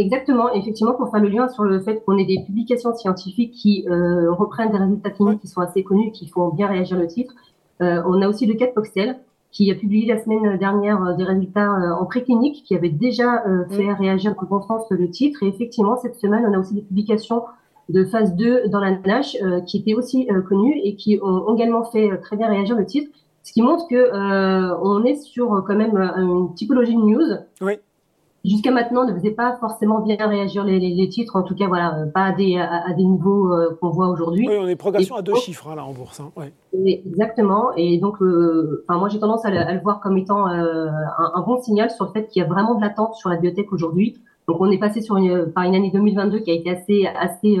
Exactement, 0.00 0.50
effectivement, 0.54 0.94
pour 0.94 1.10
faire 1.10 1.20
le 1.20 1.28
lien 1.28 1.48
sur 1.48 1.64
le 1.64 1.78
fait 1.80 2.02
qu'on 2.04 2.16
ait 2.16 2.24
des 2.24 2.42
publications 2.46 2.94
scientifiques 2.94 3.52
qui 3.52 3.86
euh, 3.90 4.32
reprennent 4.32 4.70
des 4.70 4.78
résultats 4.78 5.10
cliniques 5.10 5.40
qui 5.40 5.48
sont 5.48 5.60
assez 5.60 5.82
connus, 5.82 6.10
qui 6.12 6.26
font 6.26 6.48
bien 6.48 6.68
réagir 6.68 6.96
le 6.96 7.06
titre. 7.06 7.34
Euh, 7.82 8.02
on 8.06 8.22
a 8.22 8.28
aussi 8.28 8.46
le 8.46 8.54
cas 8.54 8.66
de 8.66 8.72
Poxel, 8.72 9.18
qui 9.52 9.70
a 9.70 9.74
publié 9.74 10.06
la 10.06 10.22
semaine 10.22 10.56
dernière 10.56 11.02
euh, 11.02 11.14
des 11.16 11.24
résultats 11.24 11.70
en 12.00 12.06
préclinique, 12.06 12.64
qui 12.64 12.74
avait 12.74 12.88
déjà 12.88 13.42
fait 13.68 13.92
réagir 13.92 14.34
dans 14.34 14.40
le 14.40 14.46
bon 14.46 14.62
sens 14.62 14.86
le 14.88 15.10
titre. 15.10 15.42
Et 15.42 15.48
effectivement, 15.48 15.98
cette 15.98 16.14
semaine, 16.14 16.46
on 16.48 16.54
a 16.54 16.58
aussi 16.58 16.72
des 16.72 16.82
publications 16.82 17.42
de 17.92 18.04
phase 18.04 18.34
2 18.36 18.68
dans 18.68 18.80
la 18.80 18.92
NASH 18.98 19.36
qui 19.66 19.78
étaient 19.78 19.94
aussi 19.94 20.28
connues 20.48 20.80
et 20.82 20.96
qui 20.96 21.18
ont 21.22 21.54
également 21.54 21.84
fait 21.84 22.16
très 22.18 22.36
bien 22.36 22.48
réagir 22.48 22.76
le 22.76 22.86
titre. 22.86 23.10
Ce 23.42 23.52
qui 23.52 23.62
montre 23.62 23.86
que 23.88 24.10
on 24.82 25.04
est 25.04 25.16
sur 25.16 25.64
quand 25.66 25.76
même 25.76 25.96
une 25.96 26.54
typologie 26.54 26.94
de 26.94 27.00
news 27.00 27.38
oui 27.60 27.78
jusqu'à 28.44 28.70
maintenant 28.70 29.04
ne 29.04 29.14
faisait 29.14 29.30
pas 29.30 29.56
forcément 29.58 30.00
bien 30.00 30.16
réagir 30.18 30.64
les, 30.64 30.78
les, 30.78 30.90
les 30.90 31.08
titres, 31.08 31.36
en 31.36 31.42
tout 31.42 31.54
cas 31.54 31.66
voilà, 31.66 31.98
euh, 31.98 32.06
pas 32.06 32.24
à 32.24 32.32
des, 32.32 32.56
à, 32.56 32.92
des 32.94 33.04
niveaux 33.04 33.52
euh, 33.52 33.76
qu'on 33.80 33.90
voit 33.90 34.08
aujourd'hui. 34.08 34.48
Oui, 34.48 34.56
on 34.58 34.66
est 34.66 34.76
progression 34.76 35.16
à 35.16 35.22
deux 35.22 35.34
chiffres 35.34 35.68
hein, 35.68 35.76
là 35.76 35.84
en 35.84 35.92
bourse. 35.92 36.20
Hein, 36.20 36.32
ouais. 36.36 36.52
Exactement, 36.86 37.72
et 37.76 37.98
donc 37.98 38.22
euh, 38.22 38.84
enfin 38.88 38.98
moi 38.98 39.08
j'ai 39.08 39.18
tendance 39.18 39.44
à 39.44 39.50
le, 39.50 39.80
voir 39.80 40.00
comme 40.00 40.16
étant 40.16 40.46
un, 40.46 40.88
un, 41.34 41.40
bon 41.42 41.60
signal 41.60 41.90
sur 41.90 42.06
le 42.06 42.10
fait 42.12 42.26
qu'il 42.28 42.42
y 42.42 42.44
a 42.44 42.48
vraiment 42.48 42.74
de 42.74 42.80
l'attente 42.80 43.14
sur 43.14 43.28
la 43.28 43.36
biotech 43.36 43.72
aujourd'hui. 43.72 44.18
Donc 44.50 44.60
on 44.60 44.70
est 44.70 44.78
passé 44.78 45.00
sur 45.00 45.16
une, 45.16 45.46
par 45.52 45.62
une 45.62 45.76
année 45.76 45.92
2022 45.92 46.40
qui 46.40 46.50
a 46.50 46.54
été 46.54 46.70
assez 46.70 47.06
assez 47.06 47.56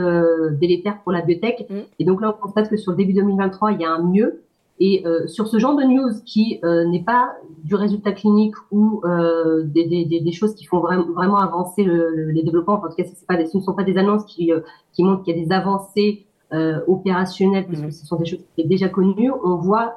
délétère 0.58 1.00
pour 1.02 1.12
la 1.12 1.20
biotech, 1.22 1.70
mm. 1.70 1.74
et 2.00 2.04
donc 2.04 2.20
là 2.20 2.34
on 2.36 2.42
constate 2.42 2.68
que 2.68 2.76
sur 2.76 2.90
le 2.90 2.96
début 2.96 3.12
2023 3.12 3.72
il 3.72 3.80
y 3.80 3.84
a 3.84 3.92
un 3.92 4.02
mieux. 4.02 4.40
Et 4.82 5.06
euh, 5.06 5.26
sur 5.26 5.46
ce 5.46 5.58
genre 5.58 5.76
de 5.76 5.84
news 5.84 6.10
qui 6.24 6.58
euh, 6.64 6.86
n'est 6.86 7.04
pas 7.04 7.34
du 7.62 7.74
résultat 7.74 8.12
clinique 8.12 8.54
ou 8.70 9.02
euh, 9.04 9.62
des, 9.62 9.84
des, 9.84 10.20
des, 10.20 10.32
choses 10.32 10.54
qui 10.54 10.64
font 10.64 10.80
vraiment, 10.80 11.04
vraiment 11.12 11.36
avancer 11.36 11.84
le, 11.84 12.30
les 12.30 12.42
développements, 12.42 12.80
en 12.82 12.88
tout 12.88 12.96
cas 12.96 13.04
ce, 13.04 13.26
pas 13.26 13.36
des, 13.36 13.44
ce 13.44 13.58
ne 13.58 13.62
sont 13.62 13.74
pas 13.74 13.84
des 13.84 13.98
annonces 13.98 14.24
qui, 14.24 14.50
euh, 14.50 14.60
qui 14.94 15.04
montrent 15.04 15.22
qu'il 15.22 15.36
y 15.36 15.40
a 15.40 15.44
des 15.44 15.52
avancées 15.52 16.24
euh, 16.54 16.80
opérationnelles, 16.86 17.66
puisque 17.66 17.84
mhm. 17.84 17.90
ce 17.90 18.06
sont 18.06 18.16
des 18.16 18.24
choses 18.24 18.40
qui 18.56 18.62
sont 18.62 18.68
déjà 18.68 18.88
connues, 18.88 19.30
on 19.44 19.56
voit 19.56 19.94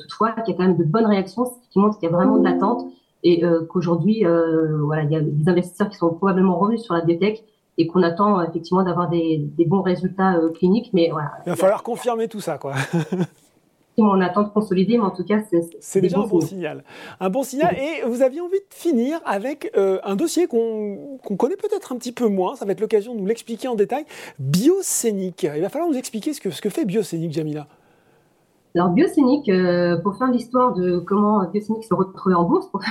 toutefois 0.00 0.30
qu'il 0.30 0.54
y 0.54 0.56
a 0.56 0.58
quand 0.58 0.68
même 0.68 0.76
de 0.76 0.84
bonnes 0.84 1.06
réactions, 1.06 1.46
ce 1.46 1.68
qui 1.70 1.80
montre 1.80 1.98
qu'il 1.98 2.08
y 2.08 2.12
a 2.12 2.14
vraiment 2.14 2.38
de 2.38 2.44
l'attente 2.44 2.86
et 3.24 3.42
qu'aujourd'hui, 3.68 4.24
voilà, 4.82 5.02
il 5.02 5.10
y 5.10 5.16
a 5.16 5.20
des 5.20 5.48
investisseurs 5.48 5.88
qui 5.88 5.96
sont 5.96 6.12
probablement 6.14 6.58
revenus 6.58 6.82
sur 6.82 6.94
la 6.94 7.00
biotech 7.00 7.42
et 7.78 7.86
qu'on 7.86 8.02
attend 8.02 8.42
effectivement 8.42 8.84
d'avoir 8.84 9.08
des, 9.08 9.38
des, 9.38 9.64
bons 9.64 9.82
résultats 9.82 10.38
cliniques. 10.54 10.90
Mais 10.92 11.08
voilà. 11.10 11.32
Il 11.46 11.50
va 11.50 11.56
falloir 11.56 11.82
confirmer 11.82 12.28
tout 12.28 12.40
ça, 12.40 12.58
quoi. 12.58 12.74
on 14.02 14.20
attend 14.20 14.42
de 14.42 14.48
consolider, 14.48 14.98
mais 14.98 15.04
en 15.04 15.10
tout 15.10 15.24
cas, 15.24 15.40
c'est 15.80 16.00
déjà 16.00 16.18
un 16.18 16.26
bon 16.26 16.40
signal. 16.40 16.84
Un 17.20 17.30
bon 17.30 17.42
signal. 17.42 17.76
Et 17.78 18.06
vous 18.06 18.22
aviez 18.22 18.40
envie 18.40 18.58
de 18.58 18.74
finir 18.74 19.20
avec 19.24 19.70
euh, 19.76 19.98
un 20.04 20.16
dossier 20.16 20.46
qu'on 20.46 21.18
connaît 21.36 21.56
peut-être 21.56 21.92
un 21.92 21.96
petit 21.96 22.12
peu 22.12 22.28
moins. 22.28 22.56
Ça 22.56 22.64
va 22.64 22.72
être 22.72 22.80
l'occasion 22.80 23.14
de 23.14 23.20
nous 23.20 23.26
l'expliquer 23.26 23.68
en 23.68 23.74
détail. 23.74 24.04
Biocénique. 24.38 25.46
Il 25.54 25.62
va 25.62 25.68
falloir 25.68 25.90
nous 25.90 25.98
expliquer 25.98 26.32
ce 26.32 26.40
que, 26.40 26.50
ce 26.50 26.60
que 26.60 26.70
fait 26.70 26.84
Biocénique, 26.84 27.32
Jamila. 27.32 27.66
Alors 28.76 28.90
Biocénique, 28.90 29.48
euh, 29.48 29.96
pour 29.98 30.16
faire 30.16 30.30
l'histoire 30.30 30.74
de 30.74 30.98
comment 30.98 31.48
Biocénique 31.48 31.84
se 31.84 31.94
retrouvait 31.94 32.34
en 32.34 32.44
bourse, 32.44 32.68
pour, 32.68 32.82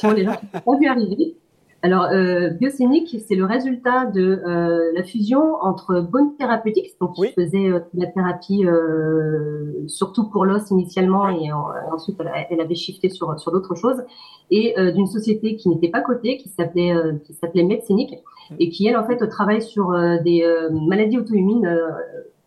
pour 0.00 0.12
les 0.12 0.24
gens 0.24 0.32
qui 0.32 0.46
ont 0.66 0.78
vu 0.78 0.86
arriver, 0.86 1.36
alors, 1.80 2.06
euh, 2.06 2.50
Biocénique, 2.50 3.16
c'est 3.28 3.36
le 3.36 3.44
résultat 3.44 4.06
de 4.06 4.42
euh, 4.44 4.90
la 4.96 5.04
fusion 5.04 5.54
entre 5.60 6.00
Bone 6.00 6.34
Therapeutics, 6.36 6.98
donc 7.00 7.14
qui 7.14 7.28
faisait 7.28 7.68
euh, 7.68 7.78
la 7.94 8.06
thérapie 8.06 8.66
euh, 8.66 9.86
surtout 9.86 10.28
pour 10.28 10.44
l'os 10.44 10.72
initialement, 10.72 11.28
et 11.28 11.52
ensuite 11.92 12.18
elle, 12.50 12.60
avait 12.60 12.74
shifté 12.74 13.10
sur 13.10 13.38
sur 13.38 13.52
d'autres 13.52 13.76
choses, 13.76 14.02
et 14.50 14.76
euh, 14.76 14.90
d'une 14.90 15.06
société 15.06 15.54
qui 15.54 15.68
n'était 15.68 15.88
pas 15.88 16.00
cotée, 16.00 16.36
qui 16.38 16.48
s'appelait 16.48 16.94
qui 17.24 17.34
s'appelait 17.34 17.62
Medcenic, 17.62 18.12
et 18.58 18.70
qui 18.70 18.88
elle 18.88 18.96
en 18.96 19.06
fait 19.06 19.24
travaille 19.28 19.62
sur 19.62 19.92
des 20.24 20.44
maladies 20.72 21.18
auto-immunes 21.18 21.78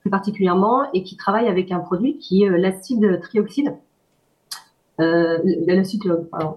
plus 0.02 0.10
particulièrement, 0.10 0.92
et 0.94 1.04
qui 1.04 1.16
travaille 1.16 1.48
avec 1.48 1.72
un 1.72 1.80
produit 1.80 2.18
qui 2.18 2.44
est 2.44 2.50
l'acide 2.50 3.20
trioxyde. 3.22 3.74
Euh, 5.00 5.38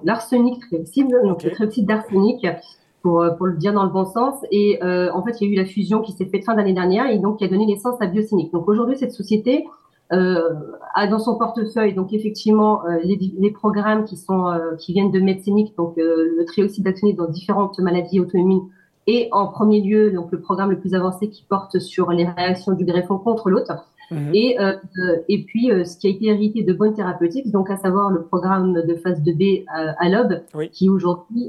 l'arsenic 0.03 0.61
trioxyde, 0.61 1.11
donc 1.25 1.43
le 1.43 1.51
trioxyde 1.51 1.87
d'arsenic, 1.87 2.47
pour, 3.05 3.21
euh, 3.21 3.31
pour 3.31 3.47
le 3.47 3.57
dire 3.57 3.73
dans 3.73 3.85
le 3.85 3.91
bon 3.91 4.07
sens. 4.07 4.35
Et 4.51 4.83
euh, 4.83 5.13
en 5.13 5.23
fait, 5.23 5.41
il 5.41 5.47
y 5.47 5.51
a 5.51 5.53
eu 5.53 5.57
la 5.57 5.67
fusion 5.67 6.01
qui 6.01 6.13
s'est 6.13 6.25
faite 6.25 6.45
fin 6.45 6.57
d'année 6.57 6.73
dernière 6.73 7.09
et 7.09 7.19
donc 7.19 7.39
qui 7.39 7.45
a 7.45 7.49
donné 7.49 7.67
naissance 7.67 8.01
à 8.01 8.07
Biocinic. 8.07 8.51
Donc 8.51 8.67
aujourd'hui, 8.67 8.97
cette 8.97 9.13
société 9.13 9.67
euh, 10.13 10.41
a 10.95 11.07
dans 11.07 11.19
son 11.19 11.37
portefeuille 11.37 11.95
donc 11.95 12.13
effectivement 12.13 12.85
euh, 12.85 12.99
les, 13.05 13.19
les, 13.39 13.51
programmes 13.51 14.05
qui 14.05 14.19
sont 14.19 14.53
qui 14.79 14.93
viennent 14.93 15.11
de 15.11 15.19
Medcenic, 15.19 15.75
donc 15.77 15.95
le 15.97 16.45
trioxyde 16.47 16.85
d'arsenic 16.85 17.17
dans 17.17 17.29
différentes 17.29 17.79
maladies 17.79 18.21
auto-immunes. 18.21 18.69
Et 19.07 19.29
en 19.33 19.49
premier 19.49 19.81
lieu, 19.81 20.11
donc 20.11 20.33
le 20.33 20.41
programme 20.41 20.71
le 20.71 20.79
plus 20.79 20.95
avancé 20.95 21.29
qui 21.29 21.45
porte 21.49 21.79
sur 21.79 22.11
les 22.11 22.27
réactions 22.27 22.73
du 22.73 22.85
greffon 22.85 23.19
contre 23.19 23.51
l'autre. 23.51 23.87
Mhm. 24.11 24.31
Et, 24.35 24.57
et 25.29 25.45
puis, 25.45 25.71
ce 25.85 25.97
qui 25.99 26.07
a 26.07 26.11
été 26.11 26.27
hérité 26.27 26.63
de 26.63 26.73
Bonne 26.73 26.95
Thérapeutique, 26.95 27.51
donc 27.51 27.71
à 27.71 27.77
savoir 27.77 28.11
le 28.11 28.23
programme 28.23 28.75
de 28.75 28.95
phase 28.95 29.21
2B 29.23 29.65
à, 29.69 30.09
l'OB, 30.09 30.69
qui 30.73 30.89
aujourd'hui 30.89 31.49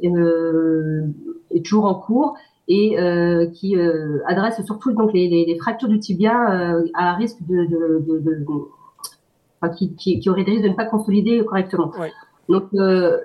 est 1.51 1.65
toujours 1.65 1.85
en 1.85 1.95
cours 1.95 2.35
et 2.67 2.99
euh, 2.99 3.47
qui 3.47 3.77
euh, 3.77 4.19
adresse 4.25 4.63
surtout 4.65 4.91
donc 4.91 5.13
les, 5.13 5.27
les, 5.27 5.45
les 5.45 5.57
fractures 5.57 5.87
du 5.87 5.99
tibia 5.99 6.73
euh, 6.73 6.85
à 6.93 7.13
risque 7.13 7.37
de, 7.47 7.65
de, 7.65 8.03
de, 8.07 8.19
de 8.19 8.45
enfin, 9.61 9.73
qui, 9.73 9.95
qui, 9.95 10.19
qui, 10.19 10.29
aurait 10.29 10.43
des 10.43 10.51
risques 10.51 10.63
de 10.63 10.69
ne 10.69 10.75
pas 10.75 10.85
consolider 10.85 11.43
correctement. 11.45 11.91
Ouais. 11.99 12.11
Donc 12.49 12.65
euh, 12.73 13.19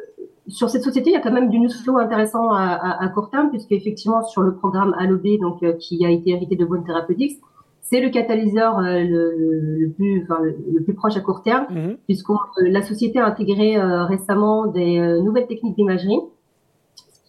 sur 0.48 0.70
cette 0.70 0.82
société, 0.82 1.10
il 1.10 1.12
y 1.12 1.16
a 1.16 1.20
quand 1.20 1.32
même 1.32 1.48
du 1.48 1.58
news 1.58 1.70
flow 1.70 1.98
intéressant 1.98 2.50
à, 2.50 2.64
à, 2.64 3.04
à 3.04 3.08
court 3.08 3.30
terme, 3.30 3.50
puisque 3.50 3.72
effectivement 3.72 4.22
sur 4.22 4.42
le 4.42 4.54
programme 4.54 4.94
ALOB, 4.98 5.38
donc 5.40 5.62
euh, 5.62 5.72
qui 5.74 6.04
a 6.04 6.10
été 6.10 6.30
hérité 6.30 6.56
de 6.56 6.64
Bone 6.64 6.84
Therapeutics, 6.84 7.38
c'est 7.82 8.00
le 8.00 8.10
catalyseur 8.10 8.78
euh, 8.78 9.02
le, 9.02 9.78
le, 9.78 9.90
plus, 9.90 10.22
enfin, 10.22 10.40
le, 10.42 10.82
plus 10.82 10.94
proche 10.94 11.16
à 11.16 11.20
court 11.20 11.42
terme, 11.42 11.66
mm-hmm. 11.70 11.96
puisque 12.06 12.30
la 12.58 12.82
société 12.82 13.18
a 13.18 13.26
intégré 13.26 13.80
récemment 13.80 14.66
des 14.66 15.00
nouvelles 15.22 15.46
techniques 15.46 15.76
d'imagerie 15.76 16.20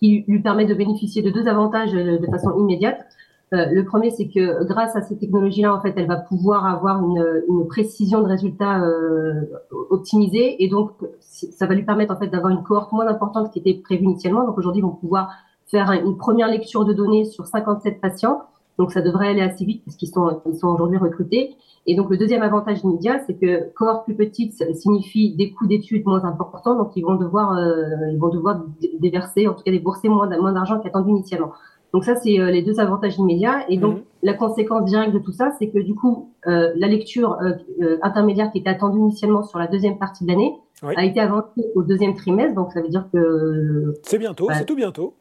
qui 0.01 0.25
lui 0.27 0.41
permet 0.41 0.65
de 0.65 0.74
bénéficier 0.74 1.22
de 1.22 1.30
deux 1.30 1.48
avantages 1.48 1.94
euh, 1.94 2.18
de 2.18 2.25
façon 2.25 2.58
immédiate. 2.58 3.06
Euh, 3.53 3.65
le 3.70 3.84
premier, 3.84 4.12
c'est 4.12 4.29
que 4.29 4.63
grâce 4.63 4.96
à 4.96 5.01
ces 5.01 5.17
technologies-là, 5.17 5.75
en 5.75 5.81
fait, 5.81 5.93
elle 5.98 6.08
va 6.08 6.15
pouvoir 6.15 6.65
avoir 6.65 7.03
une, 7.03 7.43
une 7.50 7.67
précision 7.67 8.22
de 8.22 8.27
résultats 8.27 8.81
euh, 8.81 9.41
optimisée, 9.89 10.63
et 10.63 10.70
donc 10.70 10.91
ça 11.20 11.67
va 11.67 11.75
lui 11.75 11.84
permettre 11.84 12.13
en 12.13 12.17
fait 12.17 12.27
d'avoir 12.27 12.51
une 12.53 12.63
cohorte 12.63 12.93
moins 12.93 13.08
importante 13.08 13.51
qui 13.51 13.60
était 13.60 13.74
prévue 13.74 14.05
initialement. 14.05 14.46
Donc 14.46 14.58
aujourd'hui, 14.58 14.79
ils 14.79 14.86
vont 14.86 14.96
pouvoir 14.96 15.31
faire 15.65 15.91
une 15.91 16.17
première 16.17 16.48
lecture 16.48 16.86
de 16.86 16.93
données 16.93 17.25
sur 17.25 17.46
57 17.46 18.00
patients. 18.00 18.41
Donc 18.77 18.91
ça 18.91 19.01
devrait 19.01 19.27
aller 19.27 19.41
assez 19.41 19.65
vite 19.65 19.84
puisqu'ils 19.84 20.08
sont, 20.08 20.41
ils 20.46 20.55
sont 20.55 20.67
aujourd'hui 20.67 20.98
recrutés. 20.98 21.55
Et 21.88 21.96
donc 21.96 22.10
le 22.10 22.17
deuxième 22.17 22.41
avantage 22.41 22.84
immédiat, 22.84 23.20
c'est 23.25 23.36
que 23.36 23.72
cohorte 23.74 24.05
plus 24.05 24.15
petite 24.15 24.53
signifie 24.75 25.36
des 25.36 25.51
coûts 25.51 25.67
d'études 25.67 26.05
moins 26.05 26.24
importants, 26.24 26.75
donc 26.75 26.91
ils 26.96 27.03
vont 27.03 27.15
devoir, 27.15 27.53
euh, 27.53 28.12
ils 28.12 28.20
vont 28.20 28.29
devoir 28.29 28.62
déverser, 29.00 29.48
en 29.48 29.53
tout 29.53 29.63
cas 29.63 29.72
débourser 29.72 30.10
moins, 30.10 30.27
moins 30.39 30.51
d'argent 30.51 30.79
qu'attendu 30.79 31.10
initialement. 31.10 31.51
Donc 31.93 32.05
ça, 32.05 32.15
c'est 32.15 32.39
euh, 32.39 32.51
les 32.51 32.62
deux 32.62 32.79
avantages 32.79 33.17
immédiats. 33.17 33.65
Et 33.69 33.77
donc 33.77 33.98
mhm. 33.98 34.03
la 34.24 34.33
conséquence 34.33 34.86
directe 34.86 35.13
de 35.13 35.19
tout 35.19 35.31
ça, 35.31 35.51
c'est 35.60 35.69
que 35.69 35.79
du 35.79 35.93
coup, 35.93 36.31
euh, 36.48 36.71
la 36.75 36.88
lecture 36.88 37.38
euh, 37.41 37.98
intermédiaire 38.01 38.51
qui 38.51 38.60
était 38.60 38.69
attendue 38.69 39.00
initialement 39.00 39.43
sur 39.43 39.60
la 39.60 39.67
deuxième 39.67 39.98
partie 39.98 40.24
de 40.24 40.29
l'année 40.29 40.53
a 40.83 41.05
été 41.05 41.19
avancée 41.19 41.63
au 41.75 41.83
deuxième 41.83 42.15
trimestre. 42.15 42.55
Donc 42.55 42.71
ça 42.71 42.81
veut 42.81 42.89
dire 42.89 43.07
que 43.13 43.93
c'est 44.03 44.17
bientôt, 44.17 44.48
c'est 44.51 44.65
tout 44.65 44.75
bientôt. 44.75 45.13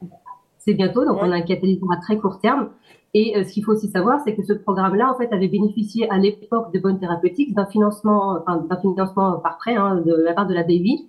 C'est 0.58 0.74
bientôt, 0.74 1.04
donc 1.06 1.18
on 1.20 1.30
a 1.30 1.36
un 1.36 1.40
catalyseur 1.40 1.90
à 1.92 1.96
très 1.96 2.18
court 2.18 2.38
terme. 2.38 2.68
Et 3.12 3.36
euh, 3.36 3.44
ce 3.44 3.52
qu'il 3.52 3.64
faut 3.64 3.72
aussi 3.72 3.88
savoir, 3.88 4.20
c'est 4.24 4.34
que 4.36 4.42
ce 4.42 4.52
programme-là, 4.52 5.10
en 5.12 5.18
fait, 5.18 5.32
avait 5.32 5.48
bénéficié 5.48 6.08
à 6.10 6.18
l'époque 6.18 6.72
de 6.72 6.78
Bonne 6.78 7.00
Thérapeutique 7.00 7.54
d'un 7.54 7.66
financement, 7.66 8.38
enfin, 8.40 8.64
d'un 8.68 8.76
financement 8.76 9.38
par 9.38 9.58
prêt 9.58 9.74
hein, 9.74 10.00
de 10.04 10.14
la 10.14 10.32
part 10.32 10.46
de 10.46 10.54
la 10.54 10.62
BI 10.62 11.08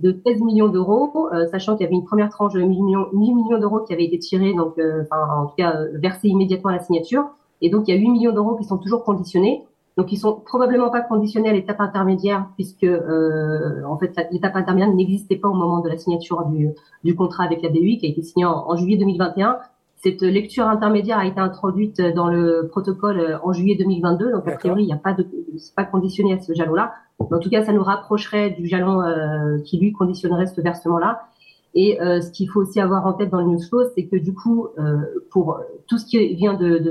de 0.00 0.20
16 0.26 0.40
millions 0.42 0.68
d'euros, 0.68 1.28
euh, 1.32 1.46
sachant 1.48 1.76
qu'il 1.76 1.84
y 1.84 1.86
avait 1.86 1.96
une 1.96 2.04
première 2.04 2.30
tranche 2.30 2.54
de 2.54 2.60
8 2.60 2.66
millions, 2.68 3.58
d'euros 3.58 3.80
qui 3.80 3.92
avait 3.92 4.04
été 4.04 4.18
tirée, 4.18 4.54
donc, 4.54 4.78
euh, 4.78 5.02
enfin, 5.02 5.42
en 5.42 5.46
tout 5.46 5.54
cas, 5.56 5.74
versée 5.94 6.28
immédiatement 6.28 6.70
à 6.70 6.74
la 6.74 6.80
signature. 6.80 7.24
Et 7.60 7.70
donc, 7.70 7.88
il 7.88 7.94
y 7.94 7.98
a 7.98 8.00
8 8.00 8.10
millions 8.10 8.32
d'euros 8.32 8.56
qui 8.56 8.64
sont 8.64 8.78
toujours 8.78 9.02
conditionnés. 9.04 9.64
Donc, 9.96 10.12
ils 10.12 10.16
sont 10.16 10.34
probablement 10.34 10.90
pas 10.90 11.00
conditionnés 11.00 11.48
à 11.48 11.52
l'étape 11.52 11.80
intermédiaire, 11.80 12.46
puisque 12.54 12.86
en 12.86 13.98
fait, 13.98 14.16
l'étape 14.30 14.54
intermédiaire 14.54 14.94
n'existait 14.94 15.34
pas 15.34 15.48
au 15.48 15.54
moment 15.54 15.80
de 15.80 15.88
la 15.88 15.96
signature 15.96 16.44
du, 16.46 16.68
du 17.02 17.16
contrat 17.16 17.42
avec 17.42 17.62
la 17.62 17.68
BI, 17.68 17.98
qui 17.98 18.06
a 18.06 18.08
été 18.08 18.22
signé 18.22 18.44
en, 18.44 18.64
en 18.68 18.76
juillet 18.76 18.96
2021. 18.96 19.58
Cette 20.02 20.22
lecture 20.22 20.68
intermédiaire 20.68 21.18
a 21.18 21.26
été 21.26 21.40
introduite 21.40 22.00
dans 22.00 22.28
le 22.28 22.68
protocole 22.70 23.18
euh, 23.18 23.38
en 23.42 23.52
juillet 23.52 23.76
2022, 23.76 24.32
donc 24.32 24.46
a 24.46 24.52
priori 24.52 24.84
il 24.84 24.86
n'y 24.86 24.92
a 24.92 24.96
pas 24.96 25.12
de, 25.12 25.26
c'est 25.58 25.74
pas 25.74 25.84
conditionné 25.84 26.34
à 26.34 26.38
ce 26.38 26.52
jalon-là. 26.54 26.94
En 27.18 27.38
tout 27.38 27.50
cas, 27.50 27.64
ça 27.64 27.72
nous 27.72 27.82
rapprocherait 27.82 28.50
du 28.50 28.68
jalon 28.68 29.02
euh, 29.02 29.58
qui 29.64 29.78
lui 29.78 29.92
conditionnerait 29.92 30.46
ce 30.46 30.60
versement-là. 30.60 31.28
Et 31.74 32.00
euh, 32.00 32.20
ce 32.20 32.30
qu'il 32.30 32.48
faut 32.48 32.60
aussi 32.60 32.80
avoir 32.80 33.06
en 33.06 33.12
tête 33.12 33.30
dans 33.30 33.40
le 33.40 33.46
news 33.46 33.60
flow, 33.60 33.84
c'est 33.94 34.06
que 34.06 34.16
du 34.16 34.34
coup, 34.34 34.68
euh, 34.78 34.98
pour 35.30 35.60
tout 35.86 35.98
ce 35.98 36.06
qui 36.06 36.34
vient 36.34 36.54
de, 36.54 36.78
de 36.78 36.90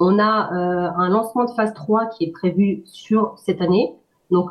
on 0.00 0.18
a 0.18 0.52
euh, 0.52 0.90
un 0.96 1.08
lancement 1.08 1.44
de 1.44 1.50
phase 1.52 1.72
3 1.74 2.06
qui 2.06 2.24
est 2.24 2.30
prévu 2.32 2.82
sur 2.84 3.34
cette 3.38 3.60
année, 3.60 3.94
donc 4.30 4.50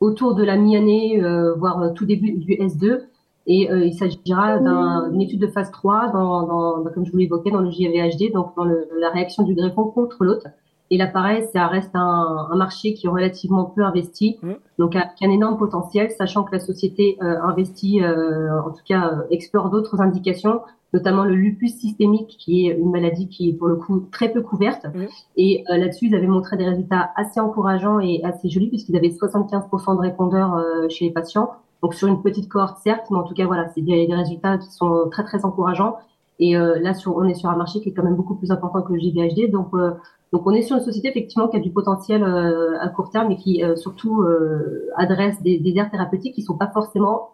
autour 0.00 0.34
de 0.34 0.44
la 0.44 0.56
mi-année, 0.56 1.20
voire 1.56 1.92
tout 1.94 2.04
début 2.04 2.32
du 2.32 2.52
S2. 2.52 3.00
Et 3.46 3.70
euh, 3.70 3.84
il 3.84 3.94
s'agira 3.94 4.58
d'une 4.58 5.20
étude 5.20 5.40
de 5.40 5.46
phase 5.46 5.70
3, 5.70 6.10
dans, 6.12 6.46
dans, 6.46 6.78
bah, 6.82 6.90
comme 6.92 7.06
je 7.06 7.12
vous 7.12 7.18
l'évoquais, 7.18 7.50
dans 7.50 7.60
le 7.60 7.70
JVHD, 7.70 8.32
donc 8.32 8.56
dans 8.56 8.64
le, 8.64 8.88
la 8.98 9.10
réaction 9.10 9.44
du 9.44 9.54
greffon 9.54 9.84
contre 9.84 10.24
l'autre. 10.24 10.48
Et 10.90 10.98
là, 10.98 11.06
pareil, 11.06 11.44
ça 11.52 11.66
reste 11.66 11.94
un, 11.94 12.48
un, 12.50 12.56
marché 12.56 12.94
qui 12.94 13.06
est 13.06 13.10
relativement 13.10 13.64
peu 13.64 13.82
investi, 13.82 14.38
mmh. 14.42 14.52
donc 14.78 14.92
qui 14.92 14.98
a, 14.98 15.28
un 15.28 15.30
énorme 15.30 15.58
potentiel, 15.58 16.10
sachant 16.10 16.44
que 16.44 16.52
la 16.52 16.60
société 16.60 17.18
euh, 17.22 17.42
investit, 17.42 18.02
euh, 18.02 18.62
en 18.62 18.70
tout 18.70 18.82
cas, 18.86 19.12
euh, 19.12 19.22
explore 19.30 19.70
d'autres 19.70 20.00
indications, 20.00 20.60
notamment 20.92 21.24
le 21.24 21.34
lupus 21.34 21.74
systémique, 21.74 22.36
qui 22.38 22.68
est 22.68 22.78
une 22.78 22.92
maladie 22.92 23.28
qui 23.28 23.50
est 23.50 23.52
pour 23.52 23.66
le 23.66 23.76
coup 23.76 24.06
très 24.12 24.30
peu 24.30 24.42
couverte. 24.42 24.86
Mmh. 24.86 25.04
Et 25.36 25.64
euh, 25.70 25.76
là-dessus, 25.76 26.06
ils 26.06 26.14
avaient 26.14 26.28
montré 26.28 26.56
des 26.56 26.66
résultats 26.66 27.10
assez 27.16 27.40
encourageants 27.40 27.98
et 27.98 28.20
assez 28.22 28.48
jolis, 28.48 28.68
puisqu'ils 28.68 28.96
avaient 28.96 29.08
75% 29.08 29.96
de 29.96 30.00
répondeurs 30.00 30.62
chez 30.88 31.06
les 31.06 31.10
patients 31.10 31.50
donc 31.82 31.94
sur 31.94 32.08
une 32.08 32.22
petite 32.22 32.48
cohorte 32.48 32.78
certes, 32.78 33.06
mais 33.10 33.18
en 33.18 33.24
tout 33.24 33.34
cas 33.34 33.46
voilà, 33.46 33.68
c'est 33.74 33.82
des, 33.82 34.06
des, 34.06 34.14
résultats 34.14 34.58
qui 34.58 34.70
sont 34.70 35.08
très 35.10 35.24
très 35.24 35.44
encourageants. 35.44 35.96
Et 36.38 36.56
euh, 36.56 36.78
là, 36.80 36.92
on 37.06 37.24
est 37.24 37.34
sur 37.34 37.48
un 37.48 37.56
marché 37.56 37.80
qui 37.80 37.88
est 37.88 37.92
quand 37.92 38.02
même 38.02 38.16
beaucoup 38.16 38.34
plus 38.34 38.50
important 38.50 38.82
que 38.82 38.92
le. 38.92 39.50
Donc, 39.50 39.68
euh, 39.74 39.92
donc 40.32 40.46
on 40.46 40.52
est 40.52 40.62
sur 40.62 40.76
une 40.76 40.82
société 40.82 41.08
effectivement 41.08 41.48
qui 41.48 41.56
a 41.56 41.60
du 41.60 41.70
potentiel 41.70 42.22
euh, 42.22 42.78
à 42.80 42.88
court 42.88 43.10
terme 43.10 43.30
et 43.30 43.36
qui 43.36 43.62
euh, 43.62 43.76
surtout 43.76 44.22
euh, 44.22 44.90
adresse 44.96 45.40
des, 45.42 45.58
des 45.58 45.76
aires 45.76 45.90
thérapeutiques 45.90 46.34
qui 46.34 46.42
sont 46.42 46.56
pas 46.56 46.70
forcément 46.72 47.30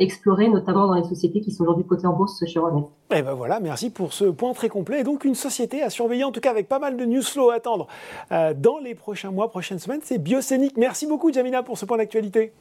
explorées, 0.00 0.48
notamment 0.48 0.88
dans 0.88 0.94
les 0.94 1.04
sociétés 1.04 1.40
qui 1.40 1.52
sont 1.52 1.62
aujourd'hui 1.62 1.84
cotées 1.86 2.08
en 2.08 2.12
bourse 2.12 2.44
chez 2.44 2.58
Euronext. 2.58 2.90
Et 3.12 3.18
eh 3.18 3.22
ben 3.22 3.34
voilà, 3.34 3.60
merci 3.60 3.88
pour 3.88 4.12
ce 4.12 4.24
point 4.24 4.52
très 4.52 4.68
complet. 4.68 5.04
Donc 5.04 5.24
une 5.24 5.36
société 5.36 5.80
à 5.80 5.90
surveiller, 5.90 6.24
en 6.24 6.32
tout 6.32 6.40
cas 6.40 6.50
avec 6.50 6.68
pas 6.68 6.80
mal 6.80 6.96
de 6.96 7.04
news 7.04 7.22
flow 7.22 7.50
à 7.50 7.54
attendre 7.54 7.86
dans 8.32 8.78
les 8.82 8.96
prochains 8.96 9.30
mois, 9.30 9.48
prochaines 9.48 9.78
semaines, 9.78 10.00
c'est 10.02 10.18
Biocénic. 10.18 10.76
Merci 10.76 11.06
beaucoup 11.06 11.32
Jamina 11.32 11.62
pour 11.62 11.78
ce 11.78 11.84
point 11.84 11.98
d'actualité. 11.98 12.52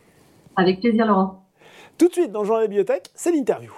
Avec 0.60 0.80
plaisir, 0.80 1.06
Laurent. 1.06 1.44
Tout 2.00 2.08
de 2.08 2.14
suite, 2.14 2.32
dans 2.32 2.44
journal 2.44 2.64
de 2.64 2.70
bibliothèque, 2.70 3.12
c'est 3.14 3.32
l'interview. 3.32 3.72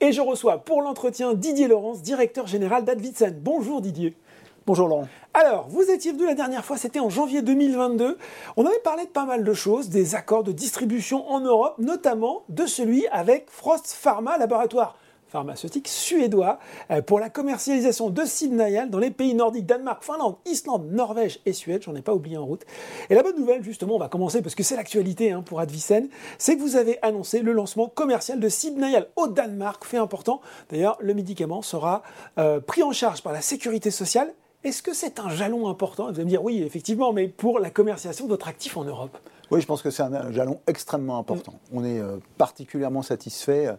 Et 0.00 0.12
je 0.12 0.20
reçois 0.20 0.58
pour 0.58 0.80
l'entretien 0.80 1.34
Didier 1.34 1.66
Laurence, 1.66 2.02
directeur 2.02 2.46
général 2.46 2.84
d'Advitsen. 2.84 3.40
Bonjour 3.42 3.80
Didier. 3.80 4.16
Bonjour 4.64 4.86
Laurent. 4.86 5.08
Alors, 5.34 5.68
vous 5.68 5.90
étiez 5.90 6.12
venu 6.12 6.26
la 6.26 6.34
dernière 6.34 6.64
fois, 6.64 6.76
c'était 6.76 7.00
en 7.00 7.10
janvier 7.10 7.42
2022. 7.42 8.16
On 8.56 8.64
avait 8.64 8.78
parlé 8.78 9.06
de 9.06 9.10
pas 9.10 9.24
mal 9.24 9.42
de 9.42 9.52
choses, 9.52 9.88
des 9.88 10.14
accords 10.14 10.44
de 10.44 10.52
distribution 10.52 11.28
en 11.28 11.40
Europe, 11.40 11.74
notamment 11.78 12.44
de 12.48 12.64
celui 12.66 13.08
avec 13.08 13.50
Frost 13.50 13.92
Pharma, 13.92 14.38
laboratoire 14.38 14.96
pharmaceutique 15.30 15.88
suédois 15.88 16.58
euh, 16.90 17.00
pour 17.02 17.20
la 17.20 17.30
commercialisation 17.30 18.10
de 18.10 18.24
Sidnayal 18.24 18.90
dans 18.90 18.98
les 18.98 19.10
pays 19.10 19.34
nordiques, 19.34 19.66
Danemark, 19.66 20.02
Finlande, 20.02 20.36
Islande, 20.44 20.90
Norvège 20.90 21.40
et 21.46 21.52
Suède, 21.52 21.82
j'en 21.82 21.94
ai 21.94 22.02
pas 22.02 22.14
oublié 22.14 22.36
en 22.36 22.44
route. 22.44 22.62
Et 23.08 23.14
la 23.14 23.22
bonne 23.22 23.38
nouvelle, 23.38 23.62
justement, 23.62 23.94
on 23.94 23.98
va 23.98 24.08
commencer 24.08 24.42
parce 24.42 24.54
que 24.54 24.62
c'est 24.62 24.76
l'actualité 24.76 25.30
hein, 25.30 25.42
pour 25.42 25.60
Advicen, 25.60 26.08
c'est 26.38 26.56
que 26.56 26.60
vous 26.60 26.76
avez 26.76 26.98
annoncé 27.02 27.40
le 27.40 27.52
lancement 27.52 27.88
commercial 27.88 28.40
de 28.40 28.48
Sidnayal 28.48 29.08
au 29.16 29.28
Danemark, 29.28 29.84
fait 29.84 29.98
important. 29.98 30.40
D'ailleurs, 30.70 30.98
le 31.00 31.14
médicament 31.14 31.62
sera 31.62 32.02
euh, 32.38 32.60
pris 32.60 32.82
en 32.82 32.92
charge 32.92 33.22
par 33.22 33.32
la 33.32 33.40
sécurité 33.40 33.90
sociale. 33.90 34.32
Est-ce 34.62 34.82
que 34.82 34.92
c'est 34.92 35.20
un 35.20 35.30
jalon 35.30 35.68
important? 35.68 36.04
Vous 36.04 36.16
allez 36.16 36.24
me 36.24 36.28
dire 36.28 36.44
oui, 36.44 36.62
effectivement, 36.62 37.12
mais 37.12 37.28
pour 37.28 37.60
la 37.60 37.70
commercialisation 37.70 38.26
de 38.26 38.30
votre 38.30 38.48
actif 38.48 38.76
en 38.76 38.84
Europe? 38.84 39.16
Oui, 39.50 39.60
je 39.60 39.66
pense 39.66 39.82
que 39.82 39.90
c'est 39.90 40.02
un 40.02 40.30
jalon 40.32 40.60
extrêmement 40.66 41.18
important. 41.18 41.52
Mm. 41.52 41.78
On 41.78 41.84
est 41.84 41.98
euh, 41.98 42.18
particulièrement 42.36 43.02
satisfait 43.02 43.74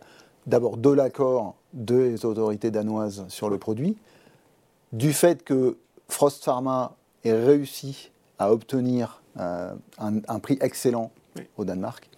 d'abord 0.47 0.77
de 0.77 0.89
l'accord 0.89 1.55
des 1.73 2.25
autorités 2.25 2.71
danoises 2.71 3.25
sur 3.27 3.49
le 3.49 3.57
produit, 3.57 3.97
du 4.91 5.13
fait 5.13 5.43
que 5.43 5.77
Frost 6.09 6.43
Pharma 6.43 6.95
ait 7.23 7.33
réussi 7.33 8.11
à 8.39 8.51
obtenir 8.51 9.21
euh, 9.39 9.73
un, 9.97 10.17
un, 10.27 10.39
prix 10.39 10.57
excellent 10.61 11.11
oui. 11.37 11.43
au 11.57 11.65
Danemark. 11.65 12.09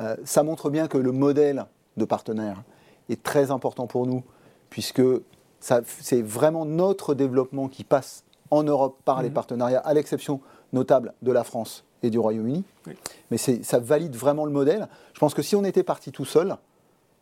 Euh, 0.00 0.16
ça 0.24 0.42
montre 0.42 0.70
bien 0.70 0.88
que 0.88 0.98
le 0.98 1.12
modèle 1.12 1.66
de 1.96 2.04
partenaire 2.04 2.62
est 3.08 3.22
très 3.22 3.50
important 3.50 3.86
pour 3.86 4.06
nous, 4.06 4.22
puisque 4.70 5.02
c'est 5.60 6.22
vraiment 6.22 6.66
notre 6.66 7.14
développement 7.14 7.68
qui 7.68 7.84
passe 7.84 8.24
en 8.50 8.62
Europe 8.62 8.98
par 9.04 9.20
mmh. 9.20 9.22
les 9.22 9.30
partenariats, 9.30 9.80
à 9.80 9.94
l'exception 9.94 10.40
notable 10.72 11.14
de 11.22 11.32
la 11.32 11.44
France 11.44 11.84
et 12.02 12.10
du 12.10 12.18
Royaume-Uni. 12.18 12.64
Oui. 12.86 12.92
Mais 13.30 13.38
ça 13.38 13.78
valide 13.78 14.14
vraiment 14.14 14.44
le 14.44 14.52
modèle. 14.52 14.88
Je 15.14 15.20
pense 15.20 15.32
que 15.32 15.42
si 15.42 15.56
on 15.56 15.64
était 15.64 15.82
parti 15.82 16.12
tout 16.12 16.24
seul, 16.26 16.56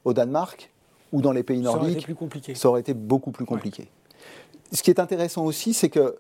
au 0.05 0.13
Danemark 0.13 0.71
ou 1.13 1.21
dans 1.21 1.33
les 1.33 1.43
pays 1.43 1.61
nordiques, 1.61 2.07
ça 2.07 2.13
aurait, 2.23 2.55
ça 2.55 2.69
aurait 2.69 2.81
été 2.81 2.95
beaucoup 2.95 3.31
plus 3.33 3.45
compliqué. 3.45 3.83
Ouais. 3.83 4.17
Ce 4.73 4.83
qui 4.83 4.91
est 4.91 4.99
intéressant 5.01 5.45
aussi, 5.45 5.75
c'est 5.75 5.91
que 5.91 6.17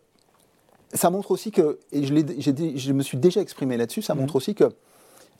ça 0.92 1.08
montre 1.10 1.30
aussi 1.30 1.50
que, 1.50 1.78
et 1.90 2.04
je, 2.04 2.14
je 2.76 2.92
me 2.92 3.02
suis 3.02 3.16
déjà 3.16 3.40
exprimé 3.40 3.76
là-dessus, 3.78 4.02
ça 4.02 4.14
mmh. 4.14 4.18
montre 4.18 4.36
aussi 4.36 4.54
que 4.54 4.64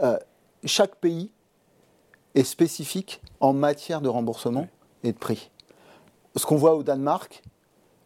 euh, 0.02 0.18
chaque 0.64 0.96
pays 0.96 1.30
est 2.34 2.44
spécifique 2.44 3.20
en 3.40 3.52
matière 3.52 4.00
de 4.00 4.08
remboursement 4.08 4.66
et 5.04 5.12
de 5.12 5.18
prix. 5.18 5.50
Ce 6.36 6.46
qu'on 6.46 6.56
voit 6.56 6.74
au 6.74 6.82
Danemark, 6.82 7.42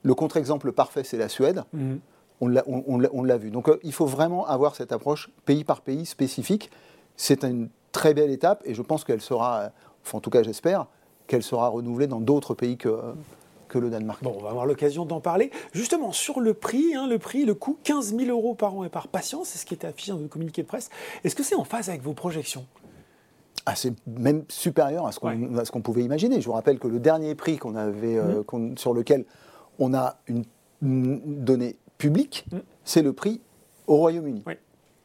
le 0.03 0.15
contre-exemple 0.15 0.73
parfait, 0.73 1.05
c'est 1.05 1.17
la 1.19 1.29
Suède. 1.29 1.63
Mhm. 1.73 2.01
On 2.41 2.49
l'a- 2.49 2.65
on- 2.67 2.85
on 3.13 3.37
vu. 3.39 3.51
Donc 3.51 3.69
euh, 3.69 3.79
il 3.83 3.93
faut 3.93 4.05
vraiment 4.07 4.47
avoir 4.47 4.75
cette 4.75 4.93
approche 4.93 5.31
pays 5.47 5.65
par 5.65 5.81
pays 5.81 6.05
spécifique. 6.05 6.71
C'est 7.17 7.45
une 7.45 7.71
très 7.93 8.13
belle 8.13 8.31
étape 8.31 8.63
et 8.67 8.75
je 8.75 8.83
pense 8.83 9.05
qu'elle 9.05 9.23
sera, 9.23 9.71
enfin 10.07 10.19
en 10.19 10.21
tout 10.21 10.31
cas 10.31 10.43
j'espère, 10.43 10.87
qu'elle 11.27 11.43
sera 11.43 11.69
renouvelée 11.69 12.07
dans 12.07 12.21
d'autres 12.21 12.55
pays 12.55 12.77
que, 12.77 12.97
que 13.69 13.79
le 13.79 13.91
Danemark. 13.91 14.23
Bon, 14.23 14.35
on 14.39 14.43
va 14.43 14.51
avoir 14.51 14.65
l'occasion 14.67 15.05
d'en 15.05 15.21
parler. 15.21 15.51
Justement, 15.73 16.13
sur 16.13 16.41
le 16.41 16.55
prix, 16.55 16.95
hein, 16.95 17.09
le 17.09 17.19
prix, 17.19 17.45
le 17.45 17.55
coût, 17.55 17.77
15 17.83 18.15
000 18.17 18.31
euros 18.31 18.55
par 18.55 18.77
an 18.77 18.85
et 18.85 18.89
par 18.89 19.09
patient, 19.09 19.43
c'est 19.45 19.59
ce 19.59 19.67
qui 19.67 19.75
était 19.75 19.89
affiché 19.89 20.13
dans 20.13 20.19
le 20.19 20.29
communiqué 20.29 20.63
de 20.63 20.69
presse. 20.69 20.89
Est-ce 21.25 21.35
que 21.35 21.43
c'est 21.43 21.57
en 21.57 21.65
phase 21.65 21.89
avec 21.89 22.03
vos 22.03 22.13
projections? 22.13 22.65
Ah, 23.69 23.75
c'est 23.75 23.93
même 24.07 24.45
supérieur 24.49 25.07
à 25.09 25.11
ce 25.13 25.19
qu'on 25.73 25.81
pouvait 25.83 26.05
imaginer. 26.05 26.41
Je 26.41 26.47
vous 26.47 26.53
rappelle 26.53 26.79
que 26.79 26.87
le 26.87 27.01
dernier 27.01 27.35
prix 27.35 27.59
qu'on 27.59 27.75
avait, 27.75 28.17
euh, 28.17 28.45
qu'on- 28.45 28.77
sur 28.77 28.95
lequel 28.95 29.25
on 29.81 29.93
a 29.93 30.19
une, 30.29 30.45
une 30.83 31.21
donnée 31.45 31.77
publique, 31.99 32.47
Mhm. 32.53 32.63
c'est 32.85 33.03
le 33.03 33.13
prix 33.13 33.41
au 33.89 33.97
Royaume-Uni. 33.97 34.45
Oui. 34.47 34.55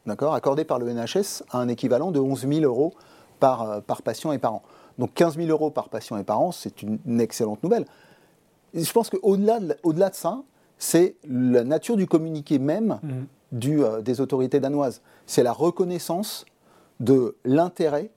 D'accord? 0.05 0.35
Accordé 0.35 0.63
par 0.65 0.77
le 0.77 0.87
NHS 0.89 1.41
à 1.49 1.57
un 1.59 1.67
équivalent 1.67 2.11
de 2.11 2.19
11 2.19 2.45
000 2.47 2.61
euros 2.63 2.93
par, 3.39 3.63
euh, 3.63 3.81
par 3.81 4.03
patient 4.03 4.31
et 4.31 4.37
par 4.37 4.53
an. 4.55 4.61
Donc 5.01 5.15
15 5.15 5.37
000 5.37 5.49
euros 5.49 5.71
par 5.71 5.89
patient 5.89 6.15
et 6.17 6.23
par 6.23 6.39
an, 6.39 6.51
c'est 6.51 6.83
une, 6.83 7.19
excellente 7.19 7.63
nouvelle. 7.63 7.85
Et 8.75 8.83
je 8.83 8.93
pense 8.93 9.09
qu'au-delà 9.09 9.59
de, 9.59 9.75
au-delà 9.81 10.11
de 10.11 10.15
ça, 10.15 10.43
c'est 10.77 11.15
la 11.27 11.63
nature 11.63 11.97
du 11.97 12.05
communiqué 12.05 12.59
même 12.59 12.99
Mhm. 13.01 13.25
du, 13.51 13.83
euh, 13.83 14.01
des 14.01 14.21
autorités 14.21 14.59
danoises. 14.59 15.01
C'est 15.25 15.41
la 15.41 15.53
reconnaissance 15.53 16.45
de 16.99 17.35
l'intérêt 17.45 18.11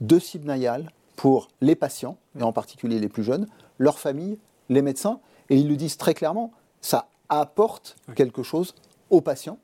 de 0.00 0.20
Sibnayal 0.20 0.92
pour 1.16 1.48
les 1.60 1.74
patients, 1.74 2.18
et 2.38 2.44
en 2.44 2.52
particulier 2.52 3.00
les 3.00 3.08
plus 3.08 3.24
jeunes, 3.24 3.48
leurs 3.78 3.98
familles, 3.98 4.38
les 4.68 4.82
médecins, 4.82 5.18
et 5.50 5.56
ils 5.56 5.68
le 5.68 5.74
disent 5.74 5.96
très 5.96 6.14
clairement, 6.14 6.52
ça 6.80 7.08
apporte 7.28 7.96
quelque 8.14 8.44
chose 8.44 8.76
aux 9.10 9.22
patients 9.22 9.58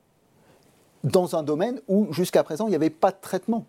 dans 1.04 1.36
un 1.36 1.44
domaine 1.44 1.80
où 1.86 2.12
jusqu'à 2.12 2.42
présent 2.42 2.66
il 2.66 2.70
n'y 2.70 2.76
avait 2.76 2.90
pas 2.90 3.12
de 3.12 3.18
traitement, 3.20 3.64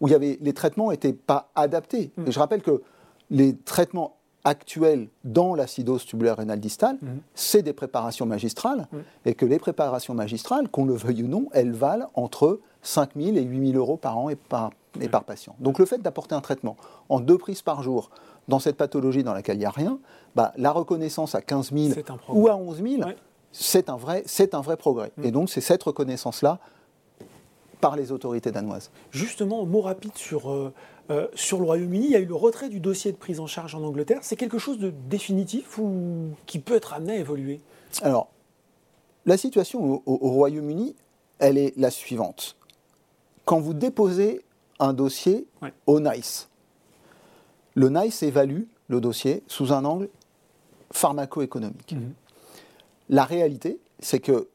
où 0.00 0.08
il 0.08 0.12
y 0.12 0.14
avait, 0.14 0.38
les 0.40 0.52
traitements 0.52 0.90
n'étaient 0.90 1.12
pas 1.12 1.50
adaptés. 1.54 2.12
Et 2.26 2.32
je 2.32 2.38
rappelle 2.38 2.62
que 2.62 2.82
les 3.30 3.56
traitements 3.56 4.16
actuels 4.44 5.08
dans 5.24 5.54
l'acidose 5.54 6.04
tubulaire 6.06 6.38
rénale 6.38 6.60
distale, 6.60 6.96
c'est 7.34 7.62
des 7.62 7.74
préparations 7.74 8.24
magistrales, 8.26 8.88
et 9.26 9.34
que 9.34 9.44
les 9.44 9.58
préparations 9.58 10.14
magistrales, 10.14 10.68
qu'on 10.68 10.86
le 10.86 10.94
veuille 10.94 11.24
ou 11.24 11.28
non, 11.28 11.48
elles 11.52 11.72
valent 11.72 12.10
entre 12.14 12.60
5 12.82 13.10
000 13.16 13.36
et 13.36 13.42
8 13.42 13.72
000 13.72 13.78
euros 13.78 13.98
par 13.98 14.16
an 14.16 14.30
et 14.30 14.36
par, 14.36 14.70
et 14.98 15.08
par 15.10 15.24
patient. 15.24 15.54
Donc 15.60 15.78
le 15.78 15.84
fait 15.84 15.98
d'apporter 15.98 16.34
un 16.34 16.40
traitement 16.40 16.76
en 17.10 17.20
deux 17.20 17.36
prises 17.36 17.60
par 17.60 17.82
jour 17.82 18.10
dans 18.48 18.58
cette 18.58 18.76
pathologie 18.78 19.22
dans 19.22 19.34
laquelle 19.34 19.56
il 19.56 19.60
n'y 19.60 19.66
a 19.66 19.70
rien, 19.70 19.98
bah, 20.34 20.52
la 20.56 20.72
reconnaissance 20.72 21.34
à 21.34 21.42
15 21.42 21.72
000 21.72 21.92
C'est 21.94 22.10
un 22.10 22.16
progrès. 22.16 22.42
ou 22.42 22.48
à 22.48 22.56
11 22.56 22.82
000, 22.82 23.02
Ouais. 23.04 23.16
c'est 23.52 23.90
un, 23.90 23.96
vrai- 23.96 24.22
c'est 24.24 24.54
un 24.54 24.62
vrai 24.62 24.78
progrès. 24.78 25.12
Et 25.22 25.30
donc 25.30 25.50
c'est 25.50 25.60
cette 25.60 25.82
reconnaissance-là 25.82 26.58
par 27.80 27.96
les 27.96 28.12
autorités 28.12 28.50
danoises. 28.52 28.90
Justement, 29.10 29.64
mot 29.66 29.80
rapide 29.80 30.14
sur, 30.16 30.50
euh, 30.50 30.72
euh, 31.10 31.26
sur 31.34 31.58
le 31.58 31.64
Royaume-Uni. 31.64 32.06
Il 32.06 32.10
y 32.12 32.16
a 32.16 32.20
eu 32.20 32.26
le 32.26 32.34
retrait 32.34 32.68
du 32.68 32.80
dossier 32.80 33.12
de 33.12 33.16
prise 33.16 33.40
en 33.40 33.46
charge 33.46 33.74
en 33.74 33.82
Angleterre. 33.82 34.18
C'est 34.22 34.36
quelque 34.36 34.58
chose 34.58 34.78
de 34.78 34.92
définitif 35.08 35.78
ou 35.78 36.28
qui 36.46 36.58
peut 36.58 36.74
être 36.74 36.92
amené 36.92 37.14
à 37.14 37.16
évoluer? 37.16 37.60
Alors, 38.02 38.28
la 39.26 39.36
situation 39.36 39.82
au, 39.84 40.02
au- 40.06 40.18
au 40.20 40.30
Royaume-Uni, 40.32 40.94
elle 41.38 41.58
est 41.58 41.72
la 41.76 41.90
suivante. 41.90 42.56
Quand 43.44 43.60
vous 43.60 43.74
déposez 43.74 44.42
un 44.78 44.92
dossier 44.92 45.46
Ouais. 45.62 45.72
au 45.86 46.00
NICE, 46.00 46.48
le 47.74 47.88
NICE 47.88 48.22
évalue 48.22 48.62
le 48.88 49.00
dossier 49.00 49.42
sous 49.46 49.72
un 49.72 49.84
angle 49.84 50.08
pharmacoéconomique. 50.92 51.92
Mhm. 51.92 52.12
La 53.08 53.24
réalité, 53.24 53.78
c'est 54.00 54.20
que 54.20 54.48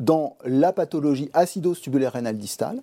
dans 0.00 0.36
la 0.44 0.72
pathologie 0.72 1.30
acidose 1.32 1.80
tubulaire 1.80 2.12
rénale 2.12 2.36
distale, 2.36 2.82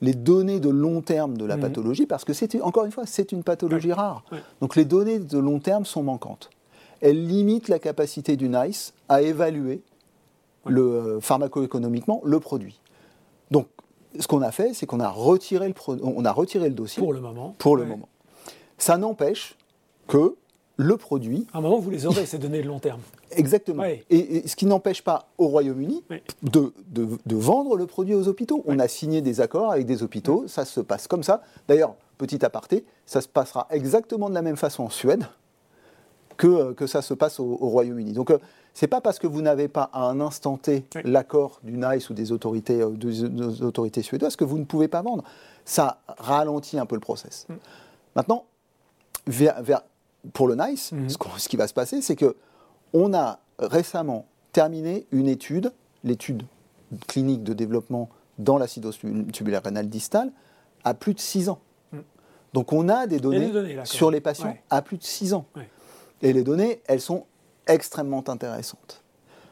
les 0.00 0.14
données 0.14 0.60
de 0.60 0.68
long 0.70 1.00
terme 1.02 1.36
de 1.36 1.44
la 1.44 1.56
Mhm. 1.56 1.62
pathologie, 1.62 2.06
parce 2.06 2.24
que 2.24 2.32
c'est 2.32 2.60
encore 2.60 2.84
une 2.84 2.92
fois, 2.92 3.04
c'est 3.06 3.32
une 3.32 3.42
pathologie 3.42 3.92
rare, 3.92 4.24
donc 4.60 4.76
les 4.76 4.84
données 4.84 5.18
de 5.18 5.38
long 5.38 5.60
terme 5.60 5.84
sont 5.84 6.02
manquantes. 6.02 6.50
Elles 7.00 7.26
limitent 7.26 7.68
la 7.68 7.78
capacité 7.78 8.36
du 8.36 8.48
NICE 8.48 8.94
à 9.08 9.22
évaluer 9.22 9.82
le, 10.66 10.80
euh, 10.82 11.20
pharmacoéconomiquement 11.20 12.20
le 12.24 12.40
produit. 12.40 12.80
Donc, 13.50 13.66
ce 14.18 14.26
qu'on 14.26 14.40
a 14.42 14.50
fait, 14.52 14.72
c'est 14.74 14.86
qu'on 14.86 15.00
a 15.00 15.08
retiré 15.10 15.68
le, 15.68 15.74
on 16.02 16.24
a 16.24 16.32
retiré 16.32 16.68
le 16.68 16.74
dossier 16.74 17.02
pour 17.02 17.12
le 17.12 17.20
moment 17.20 17.54
pour 17.58 17.76
le 17.76 17.84
moment. 17.84 18.08
Ça 18.78 18.96
n'empêche 18.96 19.56
que 20.08 20.36
le 20.76 20.96
produit 20.96 21.46
À 21.52 21.58
un 21.58 21.60
moment, 21.60 21.78
vous 21.78 21.90
les 21.90 22.06
aurez, 22.06 22.24
ces 22.26 22.38
données 22.38 22.62
de 22.62 22.66
long 22.68 22.78
terme. 22.80 23.00
Exactement. 23.38 23.82
Et, 23.84 24.02
et 24.10 24.48
ce 24.48 24.56
qui 24.56 24.66
n'empêche 24.66 25.02
pas 25.02 25.28
au 25.38 25.46
Royaume-Uni 25.48 26.02
de, 26.42 26.72
de- 26.88 27.18
de 27.24 27.36
vendre 27.36 27.76
le 27.76 27.86
produit 27.86 28.14
aux 28.14 28.28
hôpitaux. 28.28 28.62
On 28.66 28.78
a 28.78 28.88
signé 28.88 29.20
des 29.22 29.40
accords 29.40 29.72
avec 29.72 29.86
des 29.86 30.02
hôpitaux, 30.02 30.44
ça 30.48 30.64
se 30.64 30.80
passe 30.80 31.06
comme 31.08 31.22
ça. 31.22 31.42
D'ailleurs, 31.68 31.94
petit 32.18 32.44
aparté, 32.44 32.84
ça 33.06 33.20
se 33.20 33.28
passera 33.28 33.66
exactement 33.70 34.28
de 34.28 34.34
la 34.34 34.42
même 34.42 34.56
façon 34.56 34.84
en 34.84 34.90
Suède 34.90 35.24
que, 36.36 36.46
euh, 36.46 36.74
que 36.74 36.86
ça 36.86 37.02
se 37.02 37.14
passe 37.14 37.38
au, 37.40 37.44
au 37.60 37.68
Royaume-Uni. 37.68 38.12
Donc, 38.12 38.30
euh, 38.30 38.38
c'est 38.72 38.88
pas 38.88 39.00
parce 39.00 39.18
que 39.20 39.26
vous 39.28 39.40
n'avez 39.42 39.68
pas 39.68 39.88
à 39.92 40.02
un 40.08 40.20
instant 40.20 40.56
T 40.56 40.84
l'accord 41.04 41.60
du 41.62 41.76
NICE 41.76 42.10
ou 42.10 42.14
des 42.14 42.32
autorités, 42.32 42.80
euh, 42.80 42.90
des- 42.90 43.28
des 43.28 43.62
autorités 43.62 44.02
suédoises 44.02 44.34
que 44.36 44.44
vous 44.44 44.58
ne 44.58 44.64
pouvez 44.64 44.88
pas 44.88 45.02
vendre. 45.02 45.22
Ça 45.64 45.98
ralentit 46.18 46.78
un 46.78 46.86
peu 46.86 46.96
le 46.96 47.00
process. 47.00 47.46
Mm. 47.48 47.54
Maintenant, 48.16 48.44
vers- 49.26 49.62
vers- 49.62 49.82
pour 50.32 50.48
le 50.48 50.56
NICE, 50.56 50.92
Mhm. 50.92 51.08
ce, 51.08 51.18
qu'on- 51.18 51.36
ce 51.38 51.48
qui 51.48 51.56
va 51.56 51.68
se 51.68 51.74
passer, 51.74 52.00
c'est 52.02 52.16
que 52.16 52.34
on 52.94 53.12
a 53.12 53.40
récemment 53.58 54.26
terminé 54.52 55.06
une 55.12 55.28
étude, 55.28 55.72
l'étude 56.04 56.44
clinique 57.08 57.42
de 57.42 57.52
développement 57.52 58.08
dans 58.38 58.56
l'acidose 58.56 58.96
tu- 58.98 59.26
tubulaire 59.26 59.62
rénale 59.62 59.88
distale, 59.88 60.32
à 60.84 60.94
plus 60.94 61.12
de 61.14 61.20
6 61.20 61.48
ans. 61.50 61.58
Mm. 61.92 61.98
Donc 62.54 62.72
on 62.72 62.88
a 62.88 63.06
des 63.06 63.16
a 63.16 63.18
données, 63.18 63.46
des 63.46 63.52
données, 63.52 63.74
là, 63.74 63.82
quand 63.82 63.88
sur 63.92 64.10
les 64.10 64.20
patients 64.20 64.48
Ouais. 64.48 64.62
à 64.70 64.80
plus 64.80 64.96
de 64.98 65.02
6 65.04 65.34
ans. 65.34 65.44
Ouais. 65.56 65.68
Et 66.22 66.32
les 66.32 66.42
données, 66.42 66.80
elles 66.86 67.00
sont 67.00 67.26
extrêmement 67.66 68.24
intéressantes. 68.28 69.02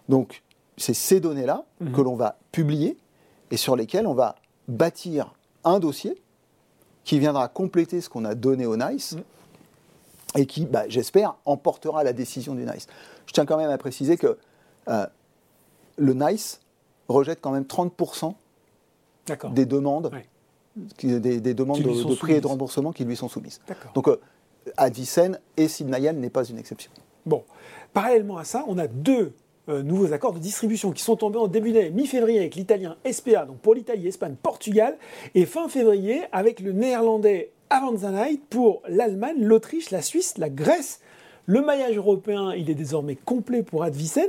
Donc 0.08 0.42
c'est 0.78 0.94
ces 0.94 1.20
données-là 1.20 1.64
Mhm. 1.80 1.92
que 1.92 2.00
l'on 2.00 2.16
va 2.16 2.38
publier 2.52 2.96
et 3.50 3.56
sur 3.56 3.76
lesquelles 3.76 4.06
on 4.06 4.14
va 4.14 4.36
bâtir 4.68 5.34
un 5.64 5.78
dossier 5.80 6.20
qui 7.04 7.18
viendra 7.18 7.48
compléter 7.48 8.00
ce 8.00 8.08
qu'on 8.08 8.24
a 8.24 8.34
donné 8.34 8.66
au 8.66 8.76
NICE. 8.76 9.16
Et 10.36 10.46
qui, 10.46 10.66
bah, 10.66 10.84
j'espère, 10.88 11.36
emportera 11.44 12.04
la 12.04 12.12
décision 12.12 12.54
du 12.54 12.64
NICE. 12.64 12.86
Je 13.26 13.32
tiens 13.32 13.46
quand 13.46 13.56
même 13.56 13.70
à 13.70 13.78
préciser 13.78 14.16
que 14.16 14.38
euh, 14.88 15.06
le 15.96 16.14
NICE 16.14 16.60
rejette 17.08 17.40
quand 17.40 17.50
même 17.50 17.64
30% 17.64 18.34
D'accord. 19.26 19.50
des 19.50 19.66
demandes, 19.66 20.10
qui- 20.96 21.20
des, 21.20 21.40
des 21.40 21.54
demandes 21.54 21.80
de, 21.82 22.14
prix 22.14 22.34
et 22.34 22.40
de 22.40 22.46
remboursement 22.46 22.92
qui 22.92 23.04
lui 23.04 23.16
sont 23.16 23.28
soumises. 23.28 23.60
Donc, 23.94 24.08
euh, 24.08 24.20
et 25.56 25.68
Sidnayal 25.68 26.16
n'est 26.16 26.30
pas 26.30 26.44
une 26.44 26.58
exception. 26.58 26.90
Bon, 27.26 27.44
parallèlement 27.92 28.38
à 28.38 28.44
ça, 28.44 28.64
on 28.68 28.78
a 28.78 28.86
deux 28.86 29.34
euh, 29.68 29.82
nouveaux 29.82 30.12
accords 30.12 30.32
de 30.32 30.38
distribution 30.40 30.90
qui 30.90 31.02
sont 31.02 31.16
tombés 31.16 31.38
en 31.38 31.46
début 31.46 31.72
d'année, 31.72 31.90
mi-février 31.90 32.40
avec 32.40 32.56
l'italien 32.56 32.96
SPA, 33.10 33.44
donc 33.44 33.58
pour 33.58 33.74
l'Italie, 33.74 34.08
Espagne, 34.08 34.34
Portugal, 34.42 34.96
et 35.34 35.46
fin 35.46 35.68
février 35.68 36.22
avec 36.32 36.58
le 36.58 36.72
néerlandais 36.72 37.52
Avanzanite 37.72 38.44
pour 38.50 38.82
l'Allemagne, 38.86 39.36
l'Autriche, 39.38 39.90
la 39.90 40.02
Suisse, 40.02 40.36
la 40.36 40.50
Grèce. 40.50 41.00
Le 41.46 41.62
maillage 41.62 41.96
européen, 41.96 42.52
il 42.52 42.68
est 42.68 42.74
désormais 42.74 43.16
complet 43.16 43.62
pour 43.62 43.82
Advicen. 43.82 44.28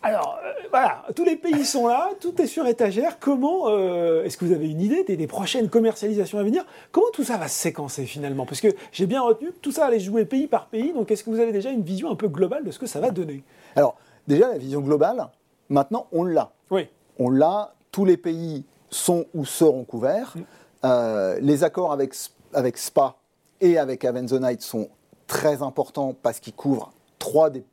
Alors, 0.00 0.38
euh, 0.44 0.52
voilà, 0.70 1.04
tous 1.16 1.24
les 1.24 1.34
pays 1.34 1.64
sont 1.64 1.88
là, 1.88 2.10
tout 2.20 2.40
est 2.40 2.46
sur 2.46 2.68
étagère. 2.68 3.18
Comment, 3.18 3.64
euh, 3.66 4.22
est-ce 4.22 4.36
que 4.36 4.44
vous 4.44 4.52
avez 4.52 4.70
une 4.70 4.80
idée 4.80 5.02
des, 5.02 5.16
des 5.16 5.26
prochaines 5.26 5.68
commercialisations 5.68 6.38
à 6.38 6.44
venir? 6.44 6.64
Comment 6.92 7.10
tout 7.12 7.24
ça 7.24 7.36
va 7.36 7.48
se 7.48 7.58
séquencer 7.58 8.06
finalement? 8.06 8.46
Parce 8.46 8.60
que 8.60 8.68
j'ai 8.92 9.06
bien 9.06 9.20
retenu 9.20 9.48
que 9.48 9.58
tout 9.58 9.72
ça 9.72 9.86
allait 9.86 9.98
jouer 9.98 10.24
pays 10.24 10.46
par 10.46 10.66
pays, 10.66 10.92
donc 10.92 11.10
est-ce 11.10 11.24
que 11.24 11.30
vous 11.30 11.40
avez 11.40 11.52
déjà 11.52 11.70
une 11.70 11.82
vision 11.82 12.12
un 12.12 12.16
peu 12.16 12.28
globale 12.28 12.62
de 12.62 12.70
ce 12.70 12.78
que 12.78 12.86
ça 12.86 13.00
va 13.00 13.10
donner? 13.10 13.42
Alors, 13.74 13.96
déjà, 14.28 14.48
la 14.48 14.58
vision 14.58 14.82
globale, 14.82 15.26
maintenant, 15.68 16.06
on 16.12 16.22
l'a. 16.22 16.52
Oui, 16.70 16.86
On 17.18 17.28
l'a, 17.30 17.74
tous 17.90 18.04
les 18.04 18.16
pays 18.16 18.64
sont 18.90 19.26
ou 19.34 19.44
seront 19.44 19.82
couverts. 19.82 20.34
Euh, 20.84 21.38
les 21.40 21.64
accords 21.64 21.92
avec, 21.92 22.14
avec 22.52 22.76
SPA 22.78 23.16
et 23.60 23.78
avec 23.78 24.04
Avenzonite 24.04 24.62
sont 24.62 24.88
très 25.26 25.62
importants 25.62 26.14
parce 26.22 26.40
qu'ils 26.40 26.52
couvrent 26.54 26.92
trois 27.18 27.48
des 27.50 27.64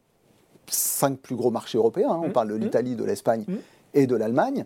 cinq 0.68 1.18
plus 1.20 1.36
gros 1.36 1.52
marchés 1.52 1.78
européens. 1.78 2.12
hein. 2.12 2.22
On 2.24 2.30
parle 2.32 2.48
de 2.50 2.56
l'Italie, 2.56 2.96
de 2.96 3.04
l'Espagne 3.04 3.44
et 3.94 4.08
de 4.08 4.16
l'Allemagne. 4.16 4.66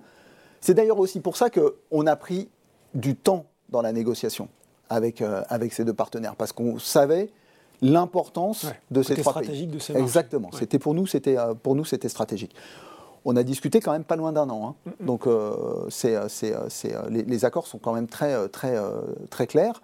C'est 0.62 0.74
d'ailleurs 0.76 1.00
aussi 1.00 1.20
pour 1.20 1.38
ça 1.38 1.50
qu'on 1.50 2.06
a 2.06 2.16
pris 2.16 2.50
du 2.94 3.16
temps 3.16 3.46
dans 3.70 3.82
la 3.82 3.92
négociation 3.92 4.48
avec, 4.90 5.22
euh, 5.22 5.42
avec 5.50 5.74
ces 5.74 5.84
deux 5.84 5.94
partenaires, 5.94 6.36
parce 6.36 6.52
qu'on 6.52 6.78
savait 6.78 7.32
l'importance 7.82 8.64
Ouais, 8.66 8.80
de 8.92 9.02
ces 9.02 9.16
trois 9.16 9.34
pays. 9.34 9.44
stratégique 9.44 9.72
de 9.72 9.80
ces. 9.80 9.96
Exactement. 9.98 10.50
Ouais. 10.50 10.60
C'était 10.60 10.80
pour 10.80 10.94
nous, 10.94 11.08
c'était 11.08 11.38
euh, 11.38 11.54
pour 11.56 11.76
nous, 11.76 11.86
c'était 11.86 12.10
stratégique. 12.10 12.56
On 13.26 13.36
a 13.36 13.44
discuté 13.44 13.80
quand 13.80 13.92
même 13.92 14.04
pas 14.04 14.16
loin 14.16 14.32
d'un 14.32 14.50
an. 14.50 14.76
Hein. 14.88 14.92
Donc 15.00 15.28
euh, 15.28 15.88
c'est, 15.90 16.16
les, 17.10 17.24
les, 17.24 17.46
accords 17.46 17.68
sont 17.68 17.80
quand 17.80 17.94
même 17.94 18.08
très, 18.08 18.48
très, 18.50 18.76
très 19.30 19.48
clairs. 19.48 19.82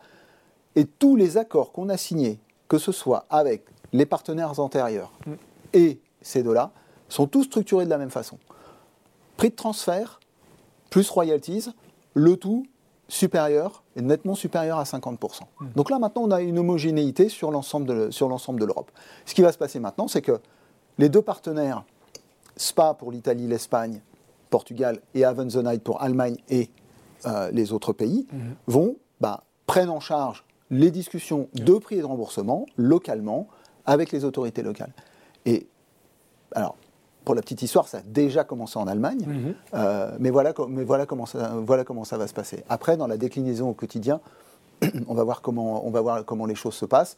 Et 0.76 0.86
tous 0.86 1.16
les 1.16 1.38
accords 1.38 1.72
qu'on 1.72 1.90
a 1.90 1.98
signés, 1.98 2.40
que 2.68 2.78
ce 2.78 2.92
soit 2.92 3.26
avec 3.30 3.66
les 3.92 4.06
partenaires 4.06 4.60
antérieurs 4.60 5.12
et 5.74 6.00
ces 6.22 6.44
deux-là, 6.44 6.72
sont 7.10 7.28
tous 7.28 7.44
structurés 7.44 7.86
de 7.86 7.90
la 7.90 7.98
même 7.98 8.12
façon. 8.12 8.38
Prix 9.38 9.50
de 9.50 9.56
transfert, 9.56 10.20
plus 10.90 11.10
royalties, 11.10 11.70
le 12.14 12.38
tout 12.38 12.66
supérieur, 13.08 13.84
et 13.98 14.02
nettement 14.02 14.36
supérieur 14.36 14.80
à 14.80 14.84
50%. 14.84 15.42
Hmm. 15.60 15.68
Donc 15.76 15.90
là, 15.90 16.00
maintenant, 16.00 16.24
on 16.24 16.32
a 16.32 16.42
une 16.42 16.58
homogénéité 16.58 17.28
sur 17.28 17.52
l'ensemble 17.52 17.88
de, 17.88 18.66
l'Europe. 18.66 18.92
Ce 19.26 19.34
qui 19.34 19.42
va 19.42 19.52
se 19.52 19.58
passer 19.58 19.80
maintenant, 19.80 20.08
c'est 20.08 20.22
que 20.22 20.40
les 20.98 21.10
deux 21.10 21.22
partenaires, 21.22 21.84
SPA 22.62 22.93
pour 22.93 23.12
l'Italie, 23.12 23.47
l'Espagne, 23.47 24.02
Portugal, 24.50 25.02
et 25.15 25.24
Night 25.24 25.84
pour 25.84 26.02
Allemagne 26.02 26.38
et 26.50 26.69
euh, 27.26 27.50
les 27.52 27.74
autres 27.74 27.93
pays, 27.93 28.28
hmm. 28.32 28.52
vont 28.67 28.97
bah, 29.19 29.43
prendre 29.65 29.93
en 29.93 30.00
charge 30.00 30.45
les 30.69 30.91
discussions 30.91 31.50
de 31.54 31.74
prix 31.74 31.97
et 31.97 32.02
de 32.02 32.06
remboursement 32.06 32.65
localement 32.78 33.47
avec 33.86 34.12
les 34.12 34.26
autorités 34.26 34.62
locales. 34.62 34.93
Et 35.45 35.67
alors, 36.54 36.76
pour 37.26 37.36
la 37.36 37.41
petite 37.41 37.62
histoire, 37.62 37.88
ça 37.88 38.00
a 38.00 38.02
déjà 38.02 38.43
commencé 38.43 38.78
en 38.78 38.88
Allemagne, 38.88 39.26
mhm. 39.26 39.56
euh, 39.74 40.15
mais, 40.19 40.30
voilà, 40.30 40.54
mais 40.69 40.84
voilà, 40.84 41.06
comment 41.06 41.26
ça, 41.26 41.54
voilà 41.65 41.84
comment 41.84 42.04
ça 42.04 42.17
va 42.17 42.28
se 42.28 42.34
passer. 42.34 42.63
Après, 42.69 42.97
dans 42.97 43.08
la 43.08 43.17
déclinaison 43.17 43.69
au 43.69 43.74
quotidien, 43.74 44.19
on 45.08 45.13
va 45.13 45.24
voir 45.24 45.41
comment, 45.41 45.86
on 45.86 45.91
va 45.91 46.02
voir 46.02 46.26
comment 46.26 46.45
les 46.45 46.56
choses 46.56 46.76
se 46.76 46.86
passent. 46.86 47.17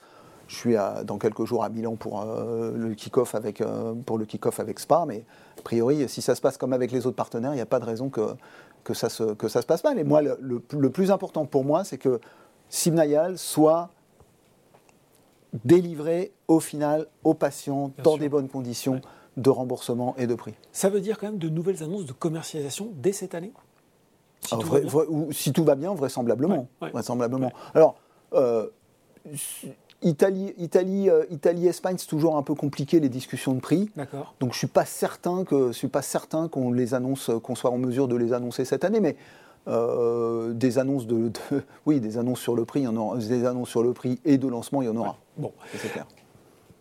Je 0.53 0.59
suis 0.59 0.75
dans 1.05 1.17
quelques 1.17 1.45
jours 1.45 1.63
à 1.63 1.69
Milan 1.69 1.95
pour 1.95 2.21
euh, 2.21 2.73
le 2.77 2.93
kick-off 2.93 3.33
avec, 3.33 3.59
euh, 3.59 3.95
pour 4.05 4.19
le 4.19 4.25
kick-off 4.25 4.59
avec 4.59 4.79
Spa, 4.79 5.03
mais 5.07 5.25
a 5.57 5.61
priori, 5.63 6.07
si 6.07 6.21
ça 6.21 6.35
se 6.35 6.41
passe 6.41 6.57
comme 6.57 6.73
avec 6.73 6.91
les 6.91 7.07
autres 7.07 7.15
partenaires, 7.15 7.53
il 7.53 7.55
n'y 7.55 7.61
a 7.61 7.65
pas 7.65 7.79
de 7.79 7.85
raison 7.85 8.09
que, 8.09 8.35
que, 8.83 8.93
ça 8.93 9.09
se, 9.09 9.33
que 9.33 9.47
ça 9.47 9.63
se 9.63 9.65
passe 9.65 9.83
mal. 9.83 9.97
Et 9.97 10.03
moi, 10.03 10.21
le, 10.21 10.37
le, 10.39 10.89
plus 10.91 11.09
important 11.09 11.47
pour 11.47 11.65
moi, 11.65 11.83
c'est 11.83 11.97
que 11.97 12.21
Simnayal 12.69 13.39
soit 13.39 13.89
délivré 15.63 16.33
au 16.47 16.59
final 16.59 17.07
aux 17.23 17.33
patients 17.33 17.91
dans 18.03 18.17
des 18.17 18.29
bonnes 18.29 18.47
conditions 18.47 19.01
de 19.37 19.49
remboursement 19.49 20.13
et 20.19 20.27
de 20.27 20.35
prix. 20.35 20.53
Ça 20.71 20.89
veut 20.89 21.01
dire 21.01 21.17
quand 21.17 21.25
même 21.25 21.39
de 21.39 21.49
nouvelles 21.49 21.81
annonces 21.81 22.05
de 22.05 22.13
commercialisation 22.13 22.91
dès 22.93 23.11
cette 23.11 23.33
année? 23.33 23.53
Si, 24.41 24.55
tout, 24.59 24.67
va 24.67 24.79
ou, 25.09 25.31
si 25.31 25.51
tout 25.51 25.63
va 25.63 25.73
bien, 25.73 25.95
vraisemblablement. 25.95 26.67
vraisemblablement. 26.79 27.51
Alors, 27.73 27.95
euh, 28.33 28.67
Italie, 30.03 30.53
Italie, 30.57 31.09
euh, 31.09 31.25
Italie, 31.29 31.67
Espagne, 31.67 31.95
c'est 31.97 32.07
toujours 32.07 32.37
un 32.37 32.43
peu 32.43 32.55
compliqué 32.55 32.99
les 32.99 33.09
discussions 33.09 33.53
de 33.53 33.59
prix. 33.59 33.89
D'accord. 33.95 34.35
Donc 34.39 34.53
je 34.53 34.57
suis 34.57 34.67
pas 34.67 34.85
certain 34.85 35.43
que, 35.43 35.67
je 35.67 35.71
suis 35.73 35.87
pas 35.87 36.01
certain 36.01 36.47
qu'on 36.47 36.71
les 36.71 36.93
annonce, 36.93 37.31
qu'on 37.41 37.55
soit 37.55 37.71
en 37.71 37.77
mesure 37.77 38.07
de 38.07 38.15
les 38.15 38.33
annoncer 38.33 38.65
cette 38.65 38.83
année, 38.83 38.99
mais 38.99 39.15
euh, 39.67 40.53
des 40.53 40.77
annonces 40.77 41.07
de, 41.07 41.31
oui, 41.85 41.99
des 41.99 42.17
annonces 42.17 42.41
sur 42.41 42.55
le 42.55 42.65
prix, 42.65 42.81
il 42.81 42.83
y 42.83 42.87
en 42.87 42.97
aura, 42.97 43.17
des 43.17 43.45
annonces 43.45 43.69
sur 43.69 43.83
le 43.83 43.93
prix 43.93 44.19
et 44.25 44.37
de 44.37 44.47
lancement, 44.47 44.81
il 44.81 44.85
y 44.85 44.89
en 44.89 44.95
aura. 44.97 45.17
Bon, 45.37 45.51
c'est 45.77 45.91
clair 45.91 46.05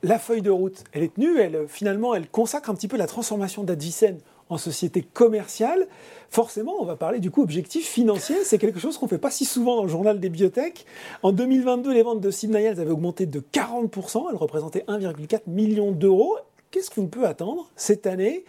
la 0.03 0.19
feuille 0.19 0.43
de 0.43 0.51
route, 0.51 0.83
elle 0.93 1.05
est 1.05 1.15
tenue, 1.15 1.39
elle, 1.39 1.67
finalement, 1.69 2.15
elle 2.15 2.29
consacre 2.29 2.71
un 2.71 2.75
petit 2.75 2.89
peu 2.89 2.97
la 2.97 3.07
transformation 3.07 3.63
d'Advicen 3.63 4.19
en 4.53 4.59
société 4.59 5.03
commerciale. 5.03 5.87
Forcément, 6.31 6.75
on 6.81 6.85
va 6.85 6.97
parler 6.97 7.21
du 7.21 7.31
coup 7.31 7.43
objectif 7.43 7.87
financier. 7.89 8.37
C'est 8.45 8.59
quelque 8.59 8.81
chose 8.81 8.99
qu'on 8.99 9.07
ne 9.07 9.11
fait 9.11 9.19
pas 9.19 9.31
si 9.31 9.45
souvent 9.45 9.77
dans 9.77 9.83
le 9.83 9.89
journal 9.89 10.21
des 10.21 10.31
biotech. 10.31 10.87
En 11.23 11.33
2022, 11.33 11.93
les 11.93 12.03
ventes 12.03 12.21
de 12.21 12.31
Simnayal 12.31 12.79
avaient 12.81 12.91
augmenté 12.91 13.27
de 13.27 13.41
40%. 13.41 14.27
Elles 14.31 14.37
représentaient 14.37 14.85
1,4 14.89 15.43
million 15.47 15.93
d'euros. 15.93 16.37
Qu'est-ce 16.71 16.91
qu'on 16.91 17.07
peut 17.07 17.27
attendre 17.27 17.71
cette 17.77 18.07
année? 18.07 18.45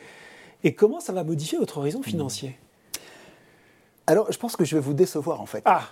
Et 0.63 0.73
comment 0.73 0.99
ça 0.99 1.11
va 1.11 1.23
modifier 1.23 1.57
votre 1.57 1.79
horizon 1.79 2.01
financier? 2.01 2.55
Alors, 4.05 4.29
je 4.29 4.37
pense 4.37 4.57
que 4.57 4.65
je 4.65 4.75
vais 4.75 4.81
vous 4.81 4.93
décevoir 4.93 5.39
en 5.39 5.45
fait. 5.45 5.61
Ah 5.63 5.83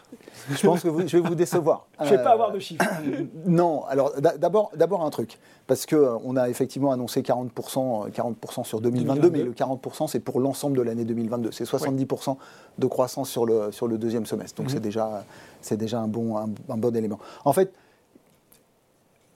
Je 0.50 0.68
pense 0.68 0.82
que 0.82 0.90
je 1.08 1.18
vais 1.18 1.28
vous 1.28 1.36
décevoir. 1.36 1.88
je 2.00 2.06
ne 2.06 2.10
vais 2.10 2.24
pas 2.24 2.32
avoir 2.32 2.52
de 2.52 2.60
chiffres. 2.60 2.84
non, 3.46 3.86
alors 3.86 4.12
d'abord, 4.20 4.72
d'abord 4.76 5.06
un 5.06 5.10
truc. 5.10 5.40
Parce 5.66 5.86
qu'on 5.86 6.36
euh, 6.36 6.42
a 6.42 6.50
effectivement 6.50 6.92
annoncé 6.92 7.22
40%, 7.22 8.12
40 8.12 8.38
euh, 8.60 8.64
sur 8.64 8.82
2022, 8.82 9.30
mais 9.30 9.44
le 9.44 9.54
40% 9.54 10.08
c'est 10.10 10.20
pour 10.20 10.42
l'ensemble 10.42 10.76
de 10.76 10.82
l'année 10.82 11.06
2022. 11.06 11.52
C'est 11.52 11.64
70% 11.64 12.36
de 12.78 12.88
croissance 12.88 13.30
sur 13.30 13.46
le, 13.46 13.72
sur 13.72 13.88
le 13.88 13.98
deuxième 13.98 14.26
semestre. 14.26 14.58
Donc 14.58 14.68
mhm. 14.68 14.74
c'est 14.74 14.82
déjà, 14.82 15.24
déjà 15.72 16.00
un, 16.00 16.08
bon, 16.10 16.36
un, 16.36 16.78
bon 16.78 16.94
élément. 16.94 17.20
En 17.46 17.54
fait, 17.54 17.72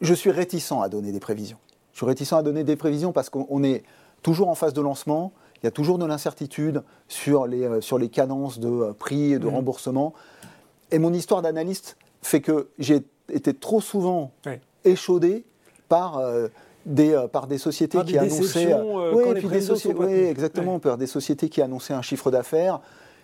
je 0.01 0.13
suis 0.13 0.31
réticent 0.31 0.73
à 0.83 0.89
donner 0.89 1.13
des 1.13 1.21
prévisions. 1.21 1.57
Je 1.93 1.99
suis 1.99 2.05
réticent 2.05 2.33
à 2.33 2.43
donner 2.43 2.65
des 2.65 2.75
prévisions 2.75 3.13
parce 3.13 3.29
qu'on 3.29 3.63
est 3.63 3.83
toujours 4.21 4.49
en 4.49 4.55
phase 4.55 4.73
de 4.73 4.81
lancement. 4.81 5.31
Il 5.65 5.67
y 5.67 5.69
a 5.69 5.71
toujours 5.71 5.97
de 5.97 6.05
l'incertitude 6.05 6.83
sur 7.07 7.47
les, 7.47 7.63
euh, 7.63 7.81
sur 7.81 7.97
les 7.97 8.09
cadences 8.09 8.59
de 8.59 8.67
euh, 8.67 8.93
prix 8.93 9.33
et 9.33 9.39
de 9.39 9.47
mmh. 9.47 9.55
remboursement. 9.55 10.13
Et 10.91 10.99
mon 10.99 11.11
histoire 11.11 11.41
d'analyste 11.41 11.97
fait 12.21 12.39
que 12.39 12.69
j'ai 12.77 13.01
été 13.33 13.51
trop 13.51 13.81
souvent 13.81 14.31
échaudé 14.83 15.43
par, 15.89 16.19
euh, 16.19 16.49
des, 16.85 17.19
par 17.33 17.47
des 17.47 17.57
sociétés 17.57 17.97
qui 18.05 18.15
annonçaient. 18.15 18.75
oui, 18.75 19.23
des 19.41 20.29
exactement, 20.29 20.77
par 20.77 20.99
des 20.99 21.07
sociétés 21.07 21.49
qui 21.49 21.63
annonçaient 21.63 21.95
un 21.95 22.03
chiffre 22.03 22.29
d'affaires. 22.29 22.79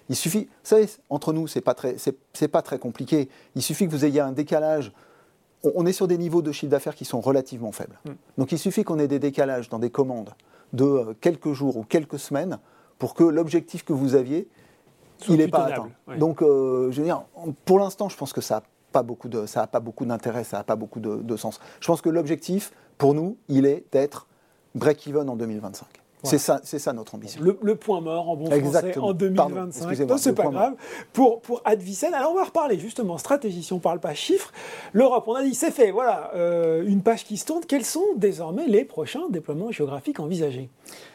Il 0.09 0.15
suffit, 0.15 0.45
vous 0.45 0.49
savez, 0.63 0.89
entre 1.11 1.33
nous, 1.33 1.45
c'est 1.45 1.61
pas 1.61 1.75
très, 1.75 1.97
c'est, 1.99 2.47
pas 2.47 2.63
très 2.63 2.79
compliqué. 2.79 3.29
Il 3.55 3.61
suffit 3.61 3.85
que 3.85 3.91
vous 3.91 4.03
ayez 4.03 4.19
un 4.19 4.31
décalage. 4.31 4.91
On, 5.63 5.85
est 5.85 5.93
sur 5.93 6.07
des 6.07 6.17
niveaux 6.17 6.41
de 6.41 6.51
chiffre 6.51 6.71
d'affaires 6.71 6.95
qui 6.95 7.05
sont 7.05 7.21
relativement 7.21 7.71
faibles. 7.71 7.99
Mmh. 8.03 8.11
Donc 8.39 8.51
il 8.51 8.57
suffit 8.57 8.83
qu'on 8.83 8.97
ait 8.97 9.07
des 9.07 9.19
décalages 9.19 9.69
dans 9.69 9.77
des 9.77 9.91
commandes 9.91 10.31
de 10.73 10.85
euh, 10.85 11.13
quelques 11.19 11.53
jours 11.53 11.77
ou 11.77 11.83
quelques 11.83 12.19
semaines 12.19 12.59
pour 12.99 13.13
que 13.13 13.23
l'objectif 13.23 13.83
que 13.83 13.93
vous 13.93 14.15
aviez, 14.15 14.47
il 15.27 15.37
n'est 15.37 15.47
pas 15.47 15.65
atteint. 15.65 15.89
Donc, 16.17 16.41
euh, 16.41 16.91
je 16.91 16.99
veux 16.99 17.05
dire, 17.05 17.23
pour 17.65 17.79
l'instant, 17.79 18.09
je 18.09 18.17
pense 18.17 18.33
que 18.33 18.41
ça 18.41 18.55
n'a 18.55 18.63
pas 18.91 19.03
beaucoup 19.03 19.29
de, 19.29 19.45
ça 19.45 19.63
a 19.63 19.67
pas 19.67 19.79
beaucoup 19.79 20.05
d'intérêt, 20.05 20.43
ça 20.43 20.57
n'a 20.57 20.63
pas 20.63 20.75
beaucoup 20.75 20.99
de, 20.99 21.37
sens. 21.37 21.59
Je 21.79 21.87
pense 21.87 22.01
que 22.01 22.09
l'objectif, 22.09 22.71
pour 22.97 23.13
nous, 23.13 23.37
il 23.47 23.65
est 23.65 23.85
d'être 23.91 24.27
break-even 24.75 25.29
en 25.29 25.35
2025. 25.35 26.00
C'est 26.23 26.37
ça, 26.37 26.61
c'est 26.63 26.79
ça 26.79 26.93
notre 26.93 27.15
ambition. 27.15 27.41
Le, 27.41 27.75
point 27.75 28.01
mort 28.01 28.29
en 28.29 28.35
bon 28.35 28.45
français 28.45 28.97
en 28.97 29.13
2025. 29.13 29.99
Non, 30.07 30.17
c'est 30.17 30.33
pas 30.33 30.47
grave. 30.47 30.73
Pour, 31.13 31.41
pour 31.41 31.61
Advicen, 31.65 32.13
alors 32.13 32.31
on 32.31 32.35
va 32.35 32.43
reparler 32.43 32.77
justement 32.77 33.17
stratégie. 33.17 33.63
Si 33.63 33.73
on 33.73 33.79
parle 33.79 33.99
pas 33.99 34.13
chiffres, 34.13 34.51
l'Europe, 34.93 35.23
on 35.27 35.33
a 35.33 35.43
dit 35.43 35.55
c'est 35.55 35.71
fait. 35.71 35.91
Voilà, 35.91 36.31
euh, 36.35 36.83
une 36.85 37.01
page 37.01 37.25
qui 37.25 37.37
se 37.37 37.45
tourne. 37.45 37.63
Quels 37.67 37.85
sont 37.85 38.05
désormais 38.15 38.67
les 38.67 38.85
prochains 38.85 39.29
déploiements 39.29 39.71
géographiques 39.71 40.19
envisagés? 40.19 40.69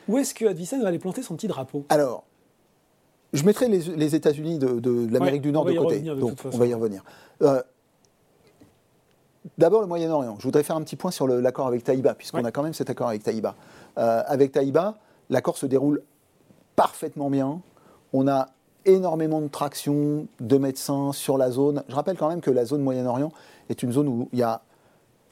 Où 0.09 0.19
est-ce 0.19 0.35
que 0.35 0.45
Advicen 0.47 0.83
va 0.83 0.88
aller 0.88 0.99
planter 0.99 1.23
son 1.23 1.37
petit 1.37 1.49
drapeau? 1.49 1.85
Alors, 1.88 2.25
je 3.33 3.45
mettrai 3.45 3.69
les, 3.69 4.14
États-Unis 4.14 4.59
de, 4.59 5.12
l'Amérique 5.12 5.42
du 5.42 5.53
Nord 5.53 5.64
de 5.64 5.73
côté. 5.73 6.01
Donc, 6.01 6.38
on 6.45 6.57
va 6.57 6.66
y 6.66 6.75
revenir. 6.75 7.05
Euh, 7.42 7.62
d'abord, 9.59 9.81
le 9.81 9.87
Moyen-Orient. 9.87 10.37
Je 10.38 10.45
voudrais 10.45 10.62
faire 10.62 10.77
un 10.77 10.83
petit 10.83 10.97
point 10.97 11.11
sur 11.11 11.27
l'accord 11.27 11.66
avec 11.66 11.85
Taïba, 11.85 12.14
puisqu'on 12.14 12.45
a 12.45 12.51
quand 12.51 12.62
même 12.62 12.75
cet 12.75 12.90
accord 12.90 13.09
avec 13.09 13.23
Taïba. 13.23 13.55
Euh, 13.98 14.22
avec 14.26 14.52
Taïba, 14.52 14.94
l'accord 15.30 15.56
se 15.56 15.66
déroule 15.66 16.02
parfaitement 16.74 17.30
bien. 17.30 17.61
On 18.12 18.28
a 18.28 18.48
énormément 18.85 19.40
de 19.40 19.48
traction 19.48 20.26
de 20.40 20.59
médecins 20.59 21.12
sur 21.12 21.38
la 21.38 21.50
zone. 21.50 21.82
Je 21.88 21.94
rappelle 21.94 22.16
quand 22.16 22.28
même 22.28 22.40
que 22.40 22.50
la 22.50 22.64
zone 22.64 22.82
Moyen-Orient 22.82 23.32
est 23.68 23.82
une 23.82 23.92
zone 23.92 24.09
où 24.09 24.28
il 24.32 24.38
y 24.38 24.42
a 24.42 24.62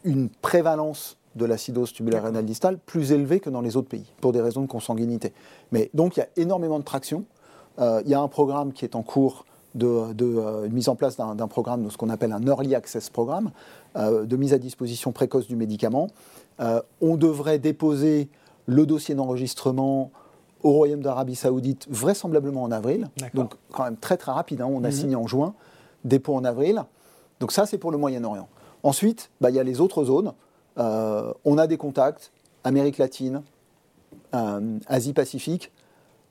une 0.04 0.28
prévalence 0.28 1.16
de 1.36 1.44
l'acidose 1.44 1.92
tubulaire 1.92 2.24
rénale 2.24 2.44
distale 2.44 2.78
plus 2.78 3.12
élevée 3.12 3.40
que 3.40 3.50
dans 3.50 3.60
les 3.60 3.76
autres 3.76 3.88
pays, 3.88 4.12
pour 4.20 4.32
des 4.32 4.40
raisons 4.40 4.62
de 4.62 4.66
consanguinité. 4.66 5.32
Mais 5.72 5.90
donc 5.94 6.16
il 6.16 6.20
y 6.20 6.22
a 6.22 6.28
énormément 6.36 6.78
de 6.78 6.84
traction. 6.84 7.24
Euh, 7.80 8.02
il 8.04 8.10
y 8.10 8.14
a 8.14 8.20
un 8.20 8.28
programme 8.28 8.72
qui 8.72 8.84
est 8.84 8.96
en 8.96 9.02
cours 9.02 9.44
de, 9.74 9.88
euh, 9.88 10.68
mise 10.68 10.88
en 10.88 10.94
place 10.94 11.16
d'un 11.16 11.48
programme 11.48 11.84
de 11.84 11.90
ce 11.90 11.96
qu'on 11.96 12.10
appelle 12.10 12.32
un 12.32 12.42
Early 12.46 12.74
Access 12.74 13.10
Programme, 13.10 13.50
de 13.96 14.36
mise 14.36 14.52
à 14.52 14.58
disposition 14.58 15.12
précoce 15.12 15.46
du 15.46 15.54
médicament. 15.54 16.08
on 17.00 17.16
devrait 17.16 17.58
déposer 17.60 18.28
le 18.66 18.86
dossier 18.86 19.14
d'enregistrement 19.14 20.10
au 20.62 20.70
Royaume 20.70 21.02
d'Arabie 21.02 21.36
Saoudite, 21.36 21.86
vraisemblablement 21.90 22.62
en 22.62 22.72
avril. 22.72 23.08
Donc, 23.34 23.54
quand 23.70 23.84
même 23.84 23.98
très 23.98 24.16
très 24.16 24.32
rapide. 24.32 24.62
Hein. 24.62 24.68
On 24.70 24.82
a 24.82 24.88
mhm. 24.88 24.92
signé 24.92 25.16
en 25.16 25.26
juin, 25.26 25.54
dépôt 26.04 26.34
en 26.34 26.44
avril. 26.44 26.82
Donc, 27.38 27.52
ça, 27.52 27.66
c'est 27.66 27.78
pour 27.78 27.90
le 27.90 27.98
Moyen-Orient. 27.98 28.48
Ensuite, 28.82 29.30
bah, 29.40 29.50
il 29.50 29.56
y 29.56 29.60
a 29.60 29.62
les 29.62 29.80
autres 29.80 30.04
zones. 30.04 30.32
Euh, 30.78 31.32
on 31.44 31.58
a 31.58 31.66
des 31.66 31.76
contacts, 31.76 32.32
Amérique 32.64 32.96
latine, 32.96 33.42
euh, 34.34 34.78
Asie-Pacifique. 34.86 35.70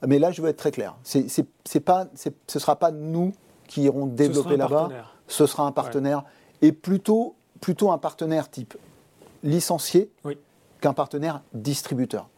Mais 0.06 0.18
là, 0.18 0.32
je 0.32 0.42
veux 0.42 0.50
être 0.50 0.58
très 0.58 0.72
clair. 0.72 0.96
C'est, 1.04 1.80
pas, 1.80 2.08
ce 2.16 2.30
ne 2.30 2.60
sera 2.60 2.76
pas 2.76 2.92
nous 2.92 3.34
qui 3.68 3.84
irons 3.84 4.08
développer 4.08 4.58
là-bas. 4.58 4.90
Ce 5.28 5.46
sera 5.46 5.66
un 5.66 5.72
partenaire. 5.72 6.24
Et 6.62 6.72
plutôt, 6.72 7.36
plutôt 7.62 7.92
un 7.92 7.98
partenaire 8.00 8.50
type 8.50 8.76
licencié. 9.44 10.10
Oui 10.26 10.38
qu'un 10.84 10.94
partenaire 10.94 11.42
distributeur. 11.54 12.30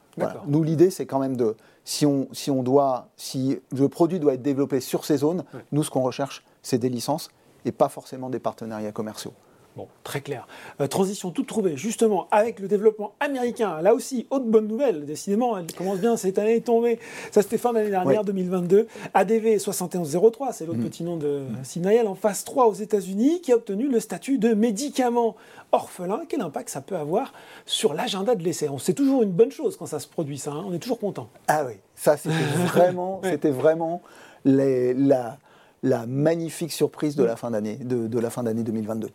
Nous, 0.46 0.64
l'idée, 0.64 0.92
c'est 0.92 1.08
quand 1.08 1.20
même 1.20 1.36
de, 1.36 1.58
si 1.84 2.06
on, 2.06 2.28
si 2.32 2.52
on 2.52 2.62
doit, 2.62 3.10
si 3.18 3.60
le 3.76 3.90
produit 3.90 4.20
doit 4.20 4.36
être 4.36 4.44
développé 4.44 4.80
sur 4.80 5.04
ces 5.04 5.18
zones, 5.18 5.44
nous, 5.72 5.84
ce 5.84 5.90
qu'on 5.90 6.04
recherche, 6.04 6.46
c'est 6.62 6.78
des 6.78 6.90
licences 6.90 7.30
et 7.66 7.72
pas 7.72 7.90
forcément 7.90 8.30
des 8.30 8.40
partenariats 8.40 8.92
commerciaux. 8.92 9.34
Bon, 9.76 9.90
très 10.06 10.22
clair. 10.22 10.48
Euh, 10.80 10.88
transition 10.88 11.32
toute 11.32 11.48
trouvée, 11.48 11.76
justement, 11.76 12.28
avec 12.32 12.62
le 12.62 12.70
développement 12.70 13.14
américain. 13.20 13.82
Là 13.82 13.94
aussi, 13.94 14.26
autre 14.30 14.46
bonne 14.46 14.68
nouvelle, 14.68 15.06
décidément, 15.06 15.58
elle 15.58 15.68
commence 15.74 16.00
bien 16.00 16.16
cette 16.16 16.40
année, 16.40 16.56
est 16.56 16.66
tombée. 16.66 16.98
Ça, 17.32 17.42
c'était 17.42 17.58
fin 17.58 17.74
d'année 17.74 17.90
dernière, 17.90 18.24
2022. 18.24 18.88
ADV 19.14 19.58
7103, 19.60 20.54
c'est 20.54 20.66
l'autre 20.66 20.80
mm. 20.80 20.84
petit 20.84 21.04
nom 21.04 21.18
de 21.18 21.42
mmh. 21.66 22.08
en 22.08 22.16
phase 22.16 22.46
3 22.46 22.68
aux 22.68 22.74
États-Unis, 22.74 23.42
qui 23.42 23.52
a 23.52 23.58
obtenu 23.58 23.90
le 23.90 24.00
statut 24.00 24.38
de 24.38 24.54
médicament 24.54 25.36
orphelin. 25.74 26.22
Quel 26.30 26.40
impact 26.40 26.70
ça 26.70 26.80
peut 26.80 26.96
avoir 26.96 27.34
sur 27.66 27.94
l'agenda 27.94 28.36
de 28.36 28.44
l'essai? 28.44 28.70
C'est 28.80 28.94
toujours 28.94 29.24
une 29.24 29.32
bonne 29.32 29.52
chose 29.52 29.76
quand 29.76 29.88
ça 29.88 30.00
se 30.00 30.08
produit, 30.08 30.38
ça. 30.38 30.52
Hein. 30.52 30.64
on 30.66 30.74
est 30.74 30.80
toujours 30.80 31.00
content. 31.00 31.28
Ah 31.50 31.66
oui, 31.66 31.74
ça, 31.96 32.16
c'était 32.16 32.36
vraiment, 32.66 33.20
c'était 33.24 33.52
vraiment 33.52 34.02
les, 34.46 34.94
la, 34.94 35.38
la 35.84 36.06
magnifique 36.06 36.72
surprise 36.72 37.18
de 37.18 37.26
la 37.26 37.36
fin 37.36 37.52
d'année 37.52 37.76
de, 37.76 38.08
de 38.08 38.20
la 38.20 38.30
fin 38.30 38.44
d'année 38.44 38.64
2022. 38.64 39.10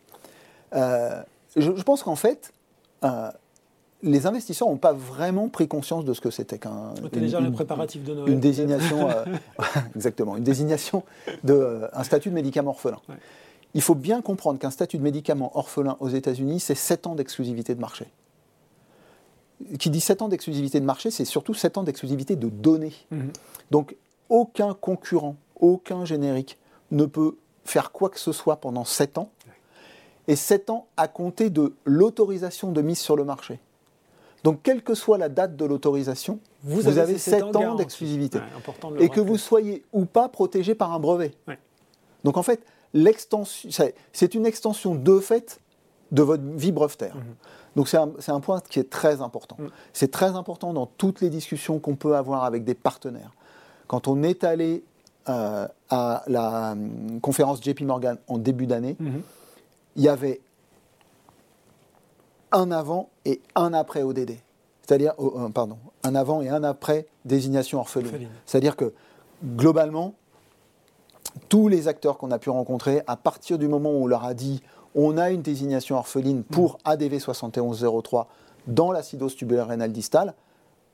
Euh, 0.74 1.22
je, 1.56 1.82
pense 1.82 2.02
qu'en 2.02 2.16
fait, 2.16 2.52
euh, 3.04 3.30
les 4.02 4.26
investisseurs 4.26 4.68
n'ont 4.68 4.76
pas 4.76 4.92
vraiment 4.92 5.48
pris 5.48 5.68
conscience 5.68 6.04
de 6.04 6.12
ce 6.14 6.20
que 6.20 6.30
c'était 6.30 6.58
qu'un. 6.58 6.94
déjà 7.12 7.40
le 7.40 7.50
préparatif 7.50 8.04
de 8.04 8.14
Noël. 8.14 8.32
Une 8.32 8.40
désignation, 8.40 9.10
euh, 9.10 9.24
exactement, 9.96 10.36
une 10.36 10.44
désignation 10.44 11.04
de 11.44 11.88
un 11.92 12.04
statut 12.04 12.30
de 12.30 12.34
médicament 12.34 12.70
orphelin. 12.70 13.00
Il 13.74 13.82
faut 13.82 13.94
bien 13.94 14.20
comprendre 14.20 14.58
qu'un 14.58 14.70
statut 14.70 14.98
de 14.98 15.02
médicament 15.02 15.56
orphelin 15.56 15.96
aux 16.00 16.08
États-Unis, 16.08 16.60
c'est 16.60 16.74
7 16.74 17.06
ans 17.06 17.14
d'exclusivité 17.14 17.74
de 17.74 17.80
marché. 17.80 18.06
Qui 19.78 19.90
dit 19.90 20.00
7 20.00 20.22
ans 20.22 20.28
d'exclusivité 20.28 20.80
de 20.80 20.86
marché, 20.86 21.10
c'est 21.10 21.24
surtout 21.24 21.54
7 21.54 21.78
ans 21.78 21.82
d'exclusivité 21.82 22.34
de 22.34 22.48
données. 22.48 22.94
Mhm. 23.10 23.30
Donc, 23.70 23.96
aucun 24.28 24.74
concurrent, 24.74 25.36
aucun 25.60 26.04
générique 26.04 26.58
ne 26.90 27.04
peut 27.04 27.36
faire 27.64 27.92
quoi 27.92 28.08
que 28.08 28.18
ce 28.18 28.32
soit 28.32 28.56
pendant 28.56 28.84
7 28.84 29.18
ans 29.18 29.30
et 30.30 30.36
7 30.36 30.70
ans 30.70 30.86
à 30.96 31.08
compter 31.08 31.50
de 31.50 31.74
l'autorisation 31.84 32.70
de 32.70 32.80
mise 32.82 33.00
sur 33.00 33.16
le 33.16 33.24
marché. 33.24 33.58
Donc, 34.44 34.60
quelle 34.62 34.82
que 34.82 34.94
soit 34.94 35.18
la 35.18 35.28
date 35.28 35.56
de 35.56 35.64
l'autorisation, 35.64 36.38
vous, 36.62 36.86
avez 36.86 37.18
7 37.18 37.56
ans, 37.56 37.74
d'exclusivité. 37.74 38.38
et 39.00 39.08
que 39.08 39.20
vous 39.20 39.36
soyez 39.36 39.84
ou 39.92 40.04
pas 40.04 40.28
protégé 40.28 40.76
par 40.76 40.92
un 40.92 41.00
brevet. 41.00 41.34
Donc, 42.22 42.36
en 42.36 42.44
fait, 42.44 42.64
c'est 44.12 44.34
une 44.34 44.46
extension 44.46 44.94
de 44.94 45.18
fait 45.18 45.60
de 46.12 46.22
votre 46.22 46.44
vie 46.44 46.72
brevetaire. 46.72 47.16
Mhm. 47.16 47.34
Donc, 47.74 47.88
c'est 47.88 48.30
un, 48.30 48.40
point 48.40 48.60
qui 48.60 48.78
est 48.78 48.88
très 48.88 49.22
important. 49.22 49.56
Mhm. 49.58 49.70
C'est 49.92 50.12
très 50.12 50.36
important 50.36 50.72
dans 50.72 50.86
toutes 50.86 51.20
les 51.20 51.28
discussions 51.28 51.80
qu'on 51.80 51.96
peut 51.96 52.14
avoir 52.14 52.44
avec 52.44 52.62
des 52.62 52.74
partenaires. 52.74 53.32
Quand 53.88 54.06
on 54.06 54.22
est 54.22 54.44
allé 54.44 54.84
euh, 55.28 55.66
à 55.88 56.22
la 56.28 56.72
hum, 56.72 57.20
conférence 57.20 57.60
JP 57.62 57.82
Morgan 57.82 58.16
en 58.28 58.38
début 58.38 58.66
d'année, 58.66 58.96
mhm 59.00 59.22
il 59.96 60.02
y 60.02 60.08
avait 60.08 60.40
un 62.52 62.70
avant 62.70 63.10
et 63.24 63.40
un 63.54 63.72
après 63.72 64.02
ODD. 64.02 64.32
C'est-à-dire, 64.86 65.14
oh, 65.18 65.32
euh, 65.36 65.48
pardon, 65.48 65.78
un 66.02 66.14
avant 66.14 66.42
et 66.42 66.48
un 66.48 66.64
après 66.64 67.06
désignation 67.24 67.78
orpheline. 67.78 68.28
C'est-à-dire 68.44 68.76
que 68.76 68.92
globalement, 69.44 70.14
tous 71.48 71.68
les 71.68 71.86
acteurs 71.86 72.18
qu'on 72.18 72.30
a 72.30 72.38
pu 72.38 72.50
rencontrer, 72.50 73.02
à 73.06 73.16
partir 73.16 73.58
du 73.58 73.68
moment 73.68 73.90
où 73.90 74.04
on 74.04 74.06
leur 74.06 74.24
a 74.24 74.34
dit 74.34 74.62
on 74.96 75.18
a 75.18 75.30
une 75.30 75.42
désignation 75.42 75.96
orpheline 75.96 76.42
pour 76.42 76.74
mm. 76.74 76.90
ADV 76.90 77.18
7103 77.20 78.28
dans 78.66 78.90
l'acidose 78.90 79.36
tubulaire 79.36 79.68
rénale 79.68 79.92
distale, 79.92 80.34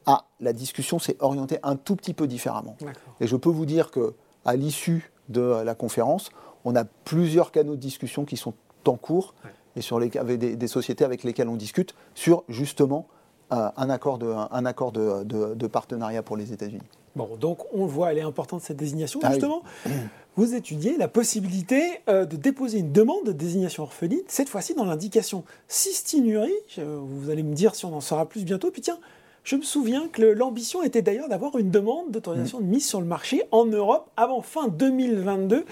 ah, 0.05 0.27
la 0.41 0.53
discussion 0.53 0.99
s'est 0.99 1.17
orientée 1.21 1.59
un 1.63 1.77
tout 1.77 1.97
petit 1.97 2.15
peu 2.15 2.27
différemment. 2.27 2.77
Et 3.21 3.27
je 3.27 3.37
peux 3.37 3.49
vous 3.49 3.67
dire 3.67 3.91
que 3.91 4.15
à 4.45 4.55
l'issue 4.55 5.11
de 5.29 5.41
la 5.41 5.75
conférence, 5.75 6.31
on 6.65 6.77
a 6.77 6.85
plusieurs 6.85 7.51
canaux 7.51 7.75
de 7.75 7.81
discussion 7.81 8.25
qui 8.25 8.37
sont 8.37 8.55
en 8.89 8.97
cours 8.97 9.35
et 9.77 9.83
sur 9.83 10.01
les, 10.01 10.17
avec 10.17 10.39
des, 10.39 10.69
sociétés 10.69 11.05
avec 11.05 11.23
lesquelles 11.23 11.49
on 11.49 11.57
discute 11.57 11.95
sur 12.15 12.45
justement 12.49 13.07
euh, 13.53 13.69
un 13.77 13.91
accord, 13.91 14.19
de, 14.19 14.27
un 14.27 14.65
accord 14.65 14.91
de, 14.91 15.23
de, 15.25 15.67
partenariat 15.67 16.23
pour 16.23 16.37
les 16.37 16.53
États-Unis. 16.53 16.83
Bon, 17.15 17.37
donc 17.37 17.61
on 17.73 17.85
le 17.85 17.91
voit, 17.91 18.13
elle 18.13 18.19
est 18.19 18.23
importante 18.23 18.63
cette 18.63 18.77
désignation. 18.77 19.21
Ah 19.23 19.31
justement, 19.31 19.63
vous 20.37 20.55
étudiez 20.55 20.97
la 20.97 21.09
possibilité 21.09 22.01
euh, 22.09 22.25
de 22.25 22.37
déposer 22.37 22.79
une 22.79 22.93
demande 22.93 23.25
de 23.25 23.33
désignation 23.33 23.85
orpheline, 23.85 24.23
cette 24.29 24.49
fois-ci 24.49 24.75
dans 24.75 24.85
l'indication 24.85 25.45
cystinurie. 25.69 26.53
Vous 26.79 27.31
allez 27.31 27.43
me 27.43 27.55
dire 27.55 27.75
si 27.75 27.85
on 27.85 27.95
en 27.95 28.01
saura 28.01 28.27
plus 28.27 28.45
bientôt. 28.45 28.71
Puis 28.71 28.83
tiens, 28.83 28.99
je 29.45 29.55
me 29.55 29.63
souviens 29.63 30.09
que 30.09 30.23
l'ambition 30.23 30.83
était 30.83 31.03
d'ailleurs 31.03 31.29
d'avoir 31.29 31.57
une 31.57 31.71
demande 31.71 32.11
d'autorisation 32.11 32.61
de 32.61 32.65
mise 32.65 32.87
sur 32.87 33.01
le 33.01 33.07
marché 33.07 33.45
en 33.53 33.65
Europe 33.65 34.11
avant 34.17 34.43
fin 34.43 34.67
2022. 34.67 35.65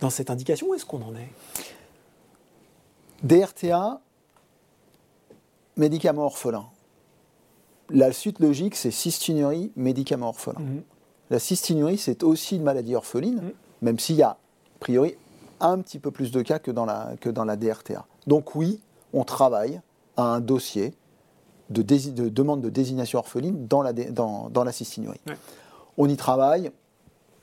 Dans 0.00 0.08
cette 0.08 0.30
indication, 0.30 0.68
où 0.70 0.74
est-ce 0.74 0.86
qu'on 0.86 1.02
en 1.02 1.14
est? 1.14 1.28
DRTA, 3.22 4.00
médicament 5.76 6.24
orphelin. 6.24 6.66
La 7.90 8.12
suite 8.12 8.38
logique, 8.38 8.76
c'est 8.76 8.90
cystinurie, 8.90 9.72
médicament 9.76 10.28
orphelin. 10.28 10.60
Mhm. 10.60 10.82
La 11.30 11.38
cystinurie, 11.38 11.98
c'est 11.98 12.22
aussi 12.22 12.56
une 12.56 12.62
maladie 12.62 12.94
orpheline, 12.94 13.36
mhm. 13.36 13.52
même 13.82 13.98
s'il 13.98 14.16
y 14.16 14.22
a, 14.22 14.30
a 14.30 14.38
priori, 14.78 15.16
un 15.60 15.78
petit 15.80 15.98
peu 15.98 16.10
plus 16.10 16.30
de 16.30 16.42
cas 16.42 16.58
que 16.58 16.70
dans 16.70 16.86
la, 16.86 17.12
que 17.20 17.28
dans 17.28 17.44
la 17.44 17.56
DRTA. 17.56 18.06
Donc 18.26 18.54
oui, 18.54 18.80
on 19.12 19.24
travaille 19.24 19.80
à 20.16 20.22
un 20.22 20.40
dossier 20.40 20.94
de, 21.68 21.82
de 21.82 22.28
demande 22.28 22.62
de 22.62 22.70
désignation 22.70 23.18
orpheline 23.18 23.66
dans 23.66 23.82
la, 23.82 23.92
dans, 23.92 24.48
dans 24.48 24.64
la 24.64 24.72
cystinurie. 24.72 25.20
On 25.98 26.08
y 26.08 26.16
travaille, 26.16 26.70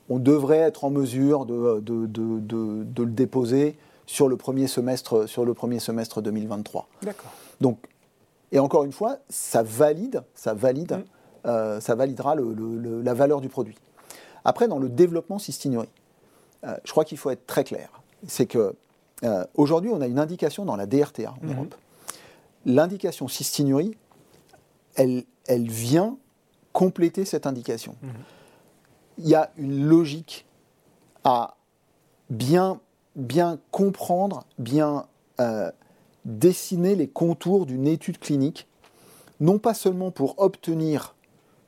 on 0.08 0.18
devrait 0.18 0.58
être 0.58 0.84
en 0.84 0.90
mesure 0.90 1.46
de, 1.46 1.80
de, 1.80 2.06
de 2.06 3.02
le 3.02 3.10
déposer 3.10 3.78
sur 4.08 4.26
le 4.26 4.38
premier 4.38 4.66
semestre, 4.66 5.28
sur 5.28 5.44
le 5.44 5.52
premier 5.52 5.78
semestre 5.80 6.22
2023. 6.22 6.88
D'accord. 7.02 7.30
Donc, 7.60 7.78
et 8.50 8.58
encore 8.58 8.84
une 8.84 8.92
fois, 8.92 9.18
ça 9.28 9.62
valide, 9.62 10.22
ça 10.34 10.54
valide, 10.54 10.92
mm. 10.92 11.04
euh, 11.46 11.80
ça 11.80 11.94
validera 11.94 12.34
la 12.34 13.14
valeur 13.14 13.42
du 13.42 13.50
produit. 13.50 13.76
Après, 14.46 14.66
dans 14.66 14.78
le 14.78 14.88
développement 14.88 15.38
cystinurie, 15.38 15.90
euh, 16.64 16.74
je 16.84 16.90
crois 16.90 17.04
qu'il 17.04 17.18
faut 17.18 17.28
être 17.28 17.46
très 17.46 17.64
clair. 17.64 17.90
C'est 18.26 18.46
que 18.46 18.74
euh, 19.24 19.44
aujourd'hui, 19.54 19.90
on 19.92 20.00
a 20.00 20.06
une 20.06 20.18
indication 20.18 20.64
dans 20.64 20.76
la 20.76 20.86
DRTA 20.86 21.30
en 21.30 21.46
mm-hmm. 21.46 21.54
Europe. 21.54 21.74
L'indication 22.64 23.28
cystinurie, 23.28 23.94
elle, 24.94 25.24
elle 25.46 25.68
vient 25.68 26.16
compléter 26.72 27.26
cette 27.26 27.46
indication. 27.46 27.94
Mm-hmm. 28.02 29.18
Il 29.18 29.28
y 29.28 29.34
a 29.34 29.50
une 29.58 29.86
logique 29.86 30.46
à 31.24 31.56
bien 32.30 32.80
bien 33.18 33.58
comprendre, 33.72 34.44
bien 34.58 35.06
euh, 35.40 35.70
dessiner 36.24 36.94
les 36.94 37.08
contours 37.08 37.66
d'une 37.66 37.86
étude 37.86 38.18
clinique, 38.18 38.66
non 39.40 39.58
pas 39.58 39.74
seulement 39.74 40.10
pour 40.10 40.38
obtenir 40.38 41.14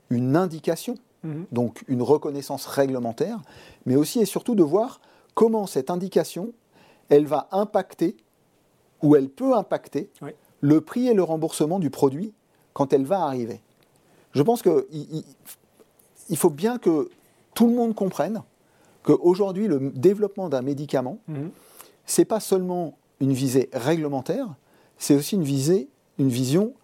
une 0.09 0.37
indication, 0.37 0.95
mhm. 1.25 1.47
donc 1.53 1.85
une 1.89 2.03
reconnaissance 2.03 2.67
réglementaire, 2.67 3.43
mais 3.85 3.97
aussi 3.97 4.21
et 4.21 4.25
surtout 4.25 4.55
de 4.55 4.63
voir 4.63 5.01
comment 5.35 5.67
cette 5.67 5.91
indication, 5.91 6.53
elle 7.09 7.27
va 7.27 7.49
impacter, 7.51 8.17
ou 9.03 9.17
elle 9.17 9.29
peut 9.29 9.55
impacter, 9.55 10.11
le 10.61 10.81
prix 10.81 11.09
et 11.09 11.15
le 11.15 11.23
remboursement 11.23 11.79
du 11.79 11.91
produit 11.91 12.33
quand 12.75 12.93
elle 12.93 13.05
va 13.05 13.23
arriver. 13.23 13.61
Je 14.33 14.43
pense 14.43 14.63
qu'il 14.63 15.25
il 16.29 16.37
faut 16.37 16.51
bien 16.51 16.79
que 16.79 17.11
tout 17.55 17.67
le 17.67 17.75
monde 17.75 17.95
comprenne 17.95 18.43
qu'aujourd'hui, 19.03 19.69
le 19.69 19.93
développement 19.95 20.49
d'un 20.49 20.63
médicament, 20.63 21.19
mhm. 21.29 21.51
ce 22.07 22.21
n'est 22.21 22.27
pas 22.27 22.41
seulement 22.41 22.97
une 23.21 23.33
visée 23.33 23.69
réglementaire, 23.73 24.47
c'est 24.99 25.15
aussi 25.15 25.37
une, 25.37 25.43
visée, 25.43 25.89
une 26.19 26.29
vision 26.29 26.75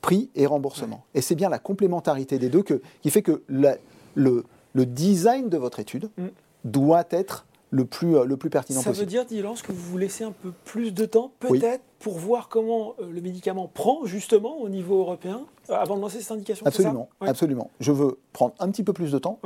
prix 0.00 0.30
et 0.34 0.46
remboursement. 0.46 1.04
Et 1.14 1.20
c'est 1.20 1.34
bien 1.34 1.48
la 1.48 1.58
complémentarité 1.58 2.38
des 2.38 2.48
deux 2.48 2.62
qui 2.62 3.10
fait 3.10 3.22
que 3.22 3.42
le, 3.48 4.44
design 4.74 5.48
de 5.48 5.56
votre 5.56 5.80
étude 5.80 6.10
mhm. 6.16 6.30
doit 6.64 7.04
être 7.10 7.46
le 7.70 7.84
plus, 7.84 8.16
euh, 8.16 8.24
le 8.24 8.36
plus 8.36 8.50
pertinent 8.50 8.78
possible. 8.78 8.94
Ça 8.94 9.00
veut 9.00 9.06
dire, 9.06 9.24
Dylan, 9.24 9.54
que 9.54 9.72
vous 9.72 9.90
vous 9.90 9.98
laissez 9.98 10.24
un 10.24 10.32
peu 10.32 10.52
plus 10.64 10.92
de 10.92 11.04
temps, 11.04 11.32
peut-être, 11.38 11.82
pour 11.98 12.18
voir 12.18 12.48
comment 12.48 12.94
euh, 13.00 13.10
le 13.10 13.20
médicament 13.20 13.70
prend, 13.72 14.06
justement, 14.06 14.58
au 14.58 14.68
niveau 14.68 15.00
européen, 15.00 15.42
euh, 15.70 15.74
avant 15.74 15.96
de 15.96 16.00
lancer 16.00 16.20
cette 16.20 16.32
indication 16.32 16.64
Absolument, 16.66 17.08
absolument. 17.20 17.70
Je 17.80 17.92
veux 17.92 18.18
prendre 18.32 18.54
un 18.58 18.70
petit 18.70 18.84
peu 18.84 18.92
plus 18.92 19.12
de 19.12 19.18
temps. 19.18 19.38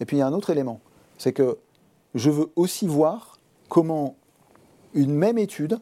Et 0.00 0.04
puis, 0.04 0.16
il 0.16 0.20
y 0.20 0.22
a 0.22 0.26
un 0.26 0.32
autre 0.32 0.50
élément. 0.50 0.80
C'est 1.18 1.32
que 1.32 1.58
je 2.14 2.30
veux 2.30 2.50
aussi 2.56 2.86
voir 2.86 3.38
comment 3.68 4.16
une 4.94 5.12
même 5.12 5.38
étude 5.38 5.78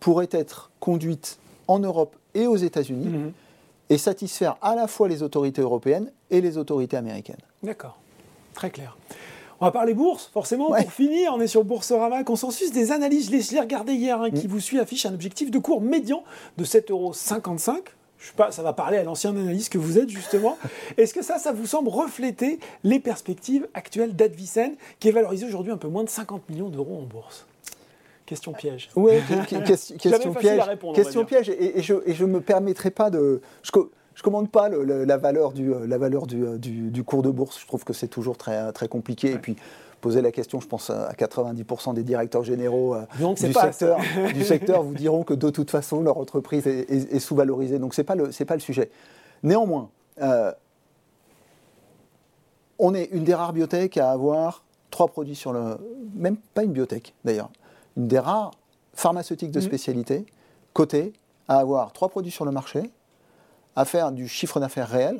pourrait 0.00 0.28
être 0.32 0.70
conduite 0.80 1.38
en 1.68 1.78
Europe 1.78 2.16
et 2.34 2.46
aux 2.46 2.56
États-Unis 2.56 3.06
mhm. 3.06 3.32
et 3.88 3.98
satisfaire 3.98 4.56
à 4.62 4.74
la 4.74 4.86
fois 4.86 5.08
les 5.08 5.22
autorités 5.22 5.62
européennes 5.62 6.10
et 6.30 6.40
les 6.40 6.58
autorités 6.58 6.96
américaines. 6.96 7.36
D'accord, 7.62 7.98
très 8.54 8.70
clair. 8.70 8.96
On 9.60 9.66
va 9.66 9.70
parler 9.70 9.94
bourse, 9.94 10.28
forcément, 10.32 10.72
pour 10.72 10.92
finir. 10.92 11.32
On 11.36 11.40
est 11.40 11.46
sur 11.46 11.62
Boursorama. 11.62 12.24
Consensus 12.24 12.72
des 12.72 12.90
analyses, 12.90 13.30
je 13.30 13.52
l'ai 13.52 13.60
regardé 13.60 13.94
hier, 13.94 14.20
hein, 14.20 14.32
qui 14.32 14.48
mm. 14.48 14.50
vous 14.50 14.58
suit, 14.58 14.80
affiche 14.80 15.06
un 15.06 15.14
objectif 15.14 15.52
de 15.52 15.58
cours 15.60 15.80
médian 15.80 16.24
de 16.58 16.64
7,55 16.64 16.90
euros 16.90 17.12
pas, 18.36 18.52
ça 18.52 18.62
va 18.62 18.72
parler 18.72 18.98
à 18.98 19.02
l'ancien 19.02 19.30
analyste 19.30 19.72
que 19.72 19.78
vous 19.78 19.98
êtes 19.98 20.08
justement. 20.08 20.56
Est-ce 20.96 21.14
que 21.14 21.22
ça, 21.22 21.38
ça 21.38 21.52
vous 21.52 21.66
semble 21.66 21.88
refléter 21.88 22.60
les 22.84 23.00
perspectives 23.00 23.66
actuelles 23.74 24.14
d'Advicen, 24.14 24.74
qui 25.00 25.08
est 25.08 25.12
valorisé 25.12 25.46
aujourd'hui 25.46 25.72
un 25.72 25.76
peu 25.76 25.88
moins 25.88 26.04
de 26.04 26.08
50 26.08 26.48
millions 26.48 26.68
d'euros 26.68 26.98
en 26.98 27.02
bourse? 27.02 27.46
Question 28.26 28.52
piège. 28.52 28.88
Oui, 28.96 29.12
question, 29.48 30.32
piège. 30.34 30.60
Répondre, 30.62 30.94
question 30.94 31.24
piège. 31.24 31.50
Et, 31.50 31.82
je 31.82 32.24
ne 32.24 32.30
me 32.30 32.40
permettrai 32.40 32.90
pas 32.90 33.10
de. 33.10 33.40
Je, 33.62 33.70
je 34.14 34.22
commande 34.22 34.50
pas 34.50 34.68
la 34.68 35.16
valeur, 35.16 35.52
du, 35.52 35.72
la 35.86 35.98
valeur 35.98 36.26
du, 36.26 36.58
du, 36.58 37.04
cours 37.04 37.22
de 37.22 37.30
bourse. 37.30 37.60
Je 37.60 37.66
trouve 37.66 37.84
que 37.84 37.92
c'est 37.92 38.08
toujours 38.08 38.36
très, 38.36 38.72
très 38.72 38.88
compliqué. 38.88 39.32
Et 39.32 39.38
puis, 39.38 39.56
poser 40.02 40.20
la 40.20 40.32
question, 40.32 40.60
je 40.60 40.66
pense 40.66 40.90
à 40.90 41.12
90% 41.12 41.94
des 41.94 42.02
directeurs 42.02 42.44
généraux 42.44 42.94
euh, 42.94 43.06
du, 43.34 43.52
secteur, 43.54 43.98
du, 44.34 44.44
secteur, 44.44 44.82
vous 44.82 44.94
diront 44.94 45.22
que 45.22 45.32
de 45.32 45.48
toute 45.48 45.70
façon, 45.70 46.02
leur 46.02 46.18
entreprise 46.18 46.66
est, 46.66 47.18
sous-valorisée. 47.20 47.78
Donc, 47.78 47.94
ce 47.94 48.02
n'est 48.02 48.04
pas, 48.04 48.16
le, 48.16 48.28
pas 48.44 48.54
le 48.54 48.60
sujet. 48.60 48.90
Néanmoins, 49.42 49.88
euh, 50.20 50.52
on 52.78 52.94
est 52.94 53.04
une 53.12 53.24
des 53.24 53.34
rares 53.34 53.52
biotech 53.54 53.96
à 53.96 54.10
avoir 54.10 54.64
trois 54.90 55.06
produits 55.06 55.36
sur 55.36 55.52
le. 55.52 55.78
Même 56.14 56.36
pas 56.36 56.64
une 56.64 56.72
biotech 56.72 57.14
d'ailleurs. 57.24 57.50
Une 57.96 58.08
des 58.08 58.18
rares 58.18 58.50
pharmaceutiques 58.94 59.52
de 59.52 59.60
mmh. 59.60 59.62
spécialité, 59.62 60.26
cotées, 60.72 61.12
à 61.48 61.58
avoir 61.58 61.92
trois 61.92 62.08
produits 62.08 62.32
sur 62.32 62.44
le 62.44 62.50
marché, 62.50 62.90
à 63.76 63.84
faire 63.84 64.10
du 64.10 64.26
chiffre 64.26 64.58
d'affaires 64.58 64.88
réel, 64.88 65.18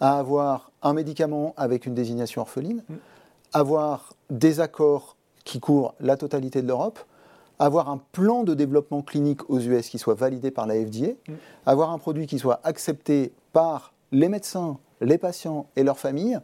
à 0.00 0.18
avoir 0.18 0.72
un 0.82 0.94
médicament 0.94 1.52
avec 1.56 1.84
une 1.86 1.94
désignation 1.94 2.40
orpheline, 2.40 2.82
mmh 2.88 2.94
avoir 3.54 4.12
des 4.28 4.60
accords 4.60 5.16
qui 5.44 5.60
couvrent 5.60 5.94
la 6.00 6.16
totalité 6.16 6.60
de 6.60 6.66
l'Europe, 6.66 6.98
avoir 7.58 7.88
un 7.88 8.00
plan 8.12 8.42
de 8.42 8.52
développement 8.52 9.02
clinique 9.02 9.48
aux 9.48 9.60
US 9.60 9.88
qui 9.88 9.98
soit 9.98 10.14
validé 10.14 10.50
par 10.50 10.66
la 10.66 10.74
FDA, 10.74 11.12
mm. 11.28 11.32
avoir 11.66 11.90
un 11.90 11.98
produit 11.98 12.26
qui 12.26 12.38
soit 12.38 12.60
accepté 12.64 13.32
par 13.52 13.94
les 14.12 14.28
médecins, 14.28 14.78
les 15.00 15.18
patients 15.18 15.66
et 15.76 15.82
leurs 15.82 15.98
familles. 15.98 16.40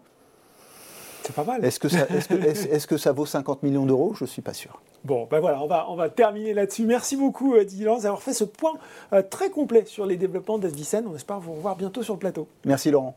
C'est 1.23 1.35
pas 1.35 1.45
mal. 1.45 1.65
Est-ce 1.65 1.79
que, 1.79 1.89
ça, 1.89 2.07
est-ce 2.09 2.87
que, 2.87 2.97
ça 2.97 3.13
vaut 3.13 3.27
50 3.27 3.63
millions 3.63 3.87
d'euros? 3.87 4.15
Je 4.15 4.25
ne 4.25 4.29
suis 4.29 4.43
pas 4.43 4.55
sûr. 4.55 4.81
Bon, 5.05 5.27
ben 5.31 5.41
voilà, 5.41 5.63
on 5.63 5.67
va, 5.67 5.87
on 5.91 5.97
va 5.97 6.09
terminer 6.09 6.55
là-dessus. 6.55 6.85
Merci 6.85 7.17
beaucoup, 7.17 7.55
euh, 7.55 7.65
Didier 7.65 7.87
d'avoir 7.87 8.23
fait 8.23 8.35
ce 8.35 8.45
point 8.45 8.75
euh, 9.13 9.23
très 9.23 9.51
complet 9.51 9.85
sur 9.87 10.07
les 10.07 10.17
développements 10.17 10.59
d'Asvicen. 10.59 11.07
On 11.07 11.15
espère 11.15 11.41
vous 11.41 11.55
revoir 11.55 11.77
bientôt 11.77 12.03
sur 12.03 12.15
le 12.15 12.19
plateau. 12.19 12.49
Merci, 12.65 12.91
Laurent. 12.91 13.17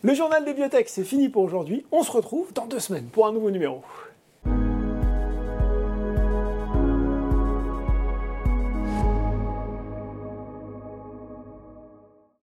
Le 0.00 0.14
journal 0.14 0.44
des 0.44 0.54
biotech, 0.54 0.88
c'est 0.88 1.02
fini 1.02 1.28
pour 1.28 1.42
aujourd'hui. 1.42 1.84
On 1.90 2.04
se 2.04 2.12
retrouve 2.12 2.52
dans 2.52 2.66
deux 2.66 2.78
semaines 2.78 3.06
pour 3.06 3.26
un 3.26 3.32
nouveau 3.32 3.50
numéro. 3.50 3.82